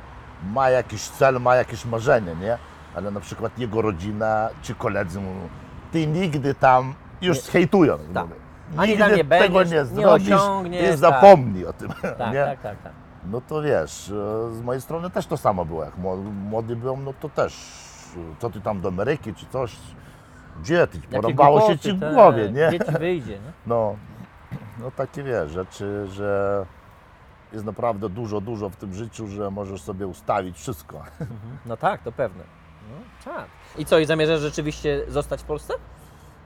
ma 0.53 0.69
jakiś 0.69 1.01
cel, 1.01 1.41
ma 1.41 1.55
jakieś 1.55 1.85
marzenie, 1.85 2.35
nie? 2.35 2.57
Ale 2.95 3.11
na 3.11 3.19
przykład 3.19 3.59
jego 3.59 3.81
rodzina 3.81 4.49
czy 4.61 4.75
koledzy 4.75 5.21
mówią, 5.21 5.49
ty 5.91 6.07
nigdy 6.07 6.53
tam 6.53 6.93
już 7.21 7.39
hejtują. 7.39 7.97
Tak. 8.13 8.27
Ani 8.77 8.91
Nigdy 8.91 9.15
nie 9.17 9.25
tego 9.25 9.59
będziesz, 9.59 9.89
nie 9.89 9.95
nie 9.95 10.01
zrobisz 10.01 10.39
i 10.71 10.87
tak. 10.87 10.97
zapomnij 10.97 11.65
o 11.65 11.73
tym, 11.73 11.89
tak, 12.17 12.33
nie? 12.33 12.45
tak, 12.45 12.61
tak, 12.61 12.81
tak. 12.83 12.93
No 13.25 13.41
to 13.41 13.61
wiesz, 13.61 14.09
e, 14.09 14.53
z 14.55 14.61
mojej 14.61 14.81
strony 14.81 15.09
też 15.09 15.25
to 15.27 15.37
samo 15.37 15.65
było. 15.65 15.83
Jak 15.85 15.97
mło- 15.97 16.31
młody 16.33 16.75
byłem, 16.75 17.03
no 17.03 17.13
to 17.19 17.29
też, 17.29 17.53
e, 18.17 18.19
co 18.39 18.49
ty 18.49 18.61
tam 18.61 18.81
do 18.81 18.87
Ameryki 18.89 19.33
czy 19.33 19.45
coś, 19.45 19.77
gdzie 20.61 20.87
ty, 20.87 20.99
porąbało 20.99 21.61
się 21.71 21.79
ci 21.79 21.93
w 21.93 21.99
tak, 21.99 22.13
głowie, 22.13 22.51
nie? 22.51 22.67
Gdzie 22.67 22.79
ci 22.79 22.91
wyjdzie, 22.91 23.33
nie? 23.33 23.51
No, 23.67 23.95
no 24.79 24.91
takie 24.91 25.23
wiesz, 25.23 25.51
rzeczy, 25.51 26.07
że 26.07 26.65
jest 27.53 27.65
naprawdę 27.65 28.09
dużo, 28.09 28.41
dużo 28.41 28.69
w 28.69 28.75
tym 28.75 28.93
życiu, 28.93 29.27
że 29.27 29.51
możesz 29.51 29.81
sobie 29.81 30.07
ustawić 30.07 30.57
wszystko. 30.57 31.03
No 31.65 31.77
tak, 31.77 32.03
to 32.03 32.11
pewne. 32.11 32.43
No, 32.91 33.31
tak. 33.33 33.45
I 33.77 33.85
co, 33.85 33.99
i 33.99 34.05
zamierzasz 34.05 34.39
rzeczywiście 34.39 35.01
zostać 35.07 35.41
w 35.41 35.45
Polsce? 35.45 35.73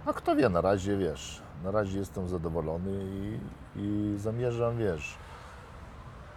A 0.06 0.14
kto 0.14 0.36
wie, 0.36 0.50
na 0.50 0.62
razie 0.62 0.98
wiesz, 0.98 1.42
na 1.64 1.72
razie 1.72 2.00
jestem 2.00 2.28
zadowolony 2.28 2.92
i, 3.06 3.40
i 3.76 4.16
zamierzam, 4.18 4.78
wiesz, 4.78 5.18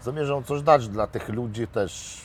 zamierzam 0.01 0.45
coś 0.45 0.63
dać 0.63 0.89
dla 0.89 1.07
tych 1.07 1.29
ludzi 1.29 1.67
też. 1.67 2.21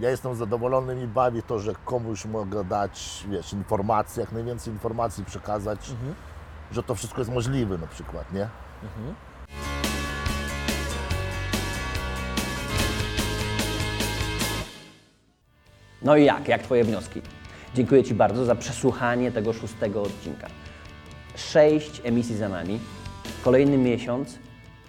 Ja 0.00 0.10
jestem 0.10 0.34
zadowolony 0.34 1.02
i 1.02 1.06
bawi 1.06 1.42
to, 1.42 1.58
że 1.58 1.72
komuś 1.84 2.24
mogę 2.24 2.64
dać, 2.64 3.24
wiesz, 3.28 3.52
informacje, 3.52 4.20
jak 4.20 4.32
najwięcej 4.32 4.72
informacji 4.72 5.24
przekazać, 5.24 5.90
że 6.72 6.82
to 6.82 6.94
wszystko 6.94 7.20
jest 7.20 7.32
możliwe 7.32 7.78
na 7.78 7.86
przykład, 7.86 8.32
nie? 8.32 8.48
No 16.04 16.16
i 16.16 16.24
jak? 16.24 16.48
Jak 16.48 16.62
Twoje 16.62 16.84
wnioski? 16.84 17.20
Dziękuję 17.74 18.04
Ci 18.04 18.14
bardzo 18.14 18.44
za 18.44 18.54
przesłuchanie 18.54 19.32
tego 19.32 19.52
szóstego 19.52 20.02
odcinka. 20.02 20.46
Sześć 21.36 22.00
emisji 22.04 22.36
za 22.36 22.48
nami, 22.48 22.80
kolejny 23.44 23.78
miesiąc, 23.78 24.38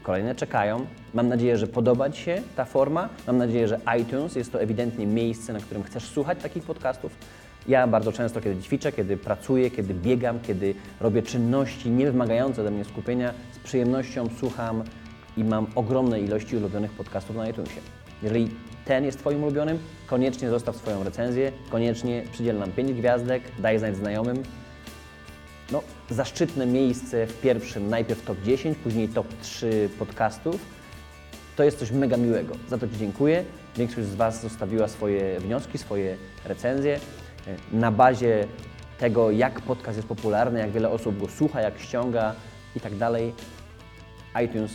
kolejne 0.04 0.36
czekają. 0.36 0.86
Mam 1.14 1.28
nadzieję, 1.28 1.58
że 1.58 1.68
podoba 1.68 2.10
Ci 2.10 2.22
się 2.22 2.42
ta 2.56 2.66
forma. 2.66 3.10
Mam 3.28 3.38
nadzieję, 3.38 3.68
że 3.68 3.80
iTunes 4.02 4.36
jest 4.36 4.52
to 4.52 4.62
ewidentnie 4.62 5.08
miejsce, 5.08 5.54
na 5.54 5.60
którym 5.60 5.84
chcesz 5.84 6.04
słuchać 6.04 6.40
takich 6.42 6.64
podcastów. 6.64 7.16
Ja 7.68 7.88
bardzo 7.88 8.12
często, 8.12 8.42
kiedy 8.42 8.62
ćwiczę, 8.62 8.92
kiedy 8.92 9.18
pracuję, 9.18 9.72
kiedy 9.72 9.94
biegam, 9.94 10.40
kiedy 10.40 10.76
robię 11.00 11.22
czynności 11.22 11.90
niewymagające 11.90 12.62
ode 12.62 12.72
mnie 12.72 12.86
skupienia, 12.86 13.34
z 13.52 13.60
przyjemnością 13.60 14.30
słucham 14.40 14.84
i 15.38 15.44
mam 15.44 15.68
ogromne 15.76 16.20
ilości 16.20 16.58
ulubionych 16.58 16.92
podcastów 16.92 17.36
na 17.36 17.50
iTunesie. 17.50 18.03
Jeżeli 18.24 18.50
ten 18.86 19.06
jest 19.06 19.20
Twoim 19.20 19.44
ulubionym, 19.44 19.80
koniecznie 20.08 20.50
zostaw 20.50 20.76
swoją 20.76 21.04
recenzję, 21.04 21.52
koniecznie 21.70 22.24
przydziel 22.32 22.58
nam 22.58 22.72
5 22.72 22.94
gwiazdek, 22.94 23.44
daj 23.60 23.80
znać 23.80 23.96
znajomym. 23.96 24.44
No, 25.72 25.84
zaszczytne 26.10 26.66
miejsce 26.66 27.28
w 27.28 27.42
pierwszym, 27.42 27.90
najpierw 27.90 28.26
top 28.26 28.42
10, 28.42 28.78
później 28.78 29.08
top 29.10 29.28
3 29.42 29.90
podcastów. 30.00 30.62
To 31.56 31.64
jest 31.64 31.80
coś 31.80 31.92
mega 31.92 32.18
miłego. 32.18 32.56
Za 32.70 32.78
to 32.78 32.88
Ci 32.88 32.98
dziękuję. 32.98 33.44
Większość 33.78 34.08
z 34.08 34.16
Was 34.16 34.42
zostawiła 34.42 34.88
swoje 34.88 35.40
wnioski, 35.40 35.78
swoje 35.78 36.18
recenzje. 36.46 37.00
Na 37.72 37.92
bazie 37.92 38.48
tego, 39.00 39.32
jak 39.32 39.62
podcast 39.62 39.98
jest 39.98 40.08
popularny, 40.08 40.60
jak 40.60 40.72
wiele 40.72 40.90
osób 40.90 41.20
go 41.20 41.28
słucha, 41.28 41.62
jak 41.62 41.80
ściąga 41.80 42.36
i 42.76 42.80
tak 42.80 42.96
dalej, 42.96 43.34
iTunes 44.46 44.72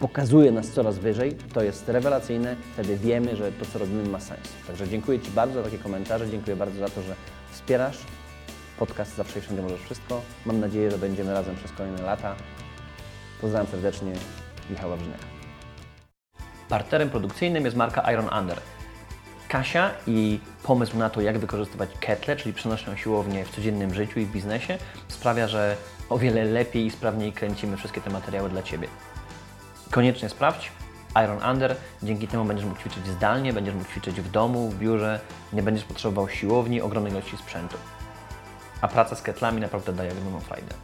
pokazuje 0.00 0.52
nas 0.52 0.70
coraz 0.70 0.98
wyżej. 0.98 1.36
To 1.54 1.62
jest 1.62 1.88
rewelacyjne. 1.88 2.56
Wtedy 2.72 2.96
wiemy, 2.96 3.36
że 3.36 3.52
to, 3.52 3.64
co 3.72 3.78
robimy, 3.78 4.08
ma 4.08 4.20
sens. 4.20 4.52
Także 4.66 4.88
dziękuję 4.88 5.20
Ci 5.20 5.30
bardzo 5.30 5.54
za 5.54 5.62
takie 5.62 5.78
komentarze. 5.78 6.30
Dziękuję 6.30 6.56
bardzo 6.56 6.78
za 6.78 6.88
to, 6.88 7.02
że 7.02 7.14
wspierasz 7.50 7.98
podcast 8.78 9.16
Zawsze 9.16 9.38
i 9.38 9.42
Wszędzie 9.42 9.62
Możesz 9.62 9.80
Wszystko. 9.80 10.22
Mam 10.46 10.60
nadzieję, 10.60 10.90
że 10.90 10.98
będziemy 10.98 11.32
razem 11.32 11.56
przez 11.56 11.72
kolejne 11.72 12.02
lata. 12.02 12.34
Pozdrawiam 13.40 13.70
serdecznie, 13.70 14.12
Michał 14.70 14.90
Wawrzyniak. 14.90 15.20
Partnerem 16.68 17.10
produkcyjnym 17.10 17.64
jest 17.64 17.76
marka 17.76 18.12
Iron 18.12 18.28
Under. 18.40 18.60
Kasia 19.48 19.90
i 20.06 20.40
pomysł 20.62 20.98
na 20.98 21.10
to, 21.10 21.20
jak 21.20 21.38
wykorzystywać 21.38 21.90
ketle, 22.00 22.36
czyli 22.36 22.54
przenośną 22.54 22.96
siłownię 22.96 23.44
w 23.44 23.50
codziennym 23.50 23.94
życiu 23.94 24.20
i 24.20 24.26
w 24.26 24.32
biznesie, 24.32 24.78
sprawia, 25.08 25.48
że 25.48 25.76
o 26.08 26.18
wiele 26.18 26.44
lepiej 26.44 26.86
i 26.86 26.90
sprawniej 26.90 27.32
kręcimy 27.32 27.76
wszystkie 27.76 28.00
te 28.00 28.10
materiały 28.10 28.50
dla 28.50 28.62
Ciebie. 28.62 28.88
Koniecznie 29.90 30.28
sprawdź 30.28 30.72
Iron 31.24 31.50
Under. 31.52 31.76
Dzięki 32.02 32.28
temu 32.28 32.44
będziesz 32.44 32.66
mógł 32.66 32.80
ćwiczyć 32.80 33.06
zdalnie, 33.06 33.52
będziesz 33.52 33.74
mógł 33.74 33.88
ćwiczyć 33.88 34.20
w 34.20 34.30
domu, 34.30 34.70
w 34.70 34.78
biurze, 34.78 35.20
nie 35.52 35.62
będziesz 35.62 35.84
potrzebował 35.84 36.28
siłowni, 36.28 36.80
ogromnej 36.80 37.12
ilości 37.12 37.36
sprzętu. 37.36 37.76
A 38.80 38.88
praca 38.88 39.16
z 39.16 39.22
ketlami 39.22 39.60
naprawdę 39.60 39.92
daje 39.92 40.12
ogromną 40.12 40.40
frajdę. 40.40 40.74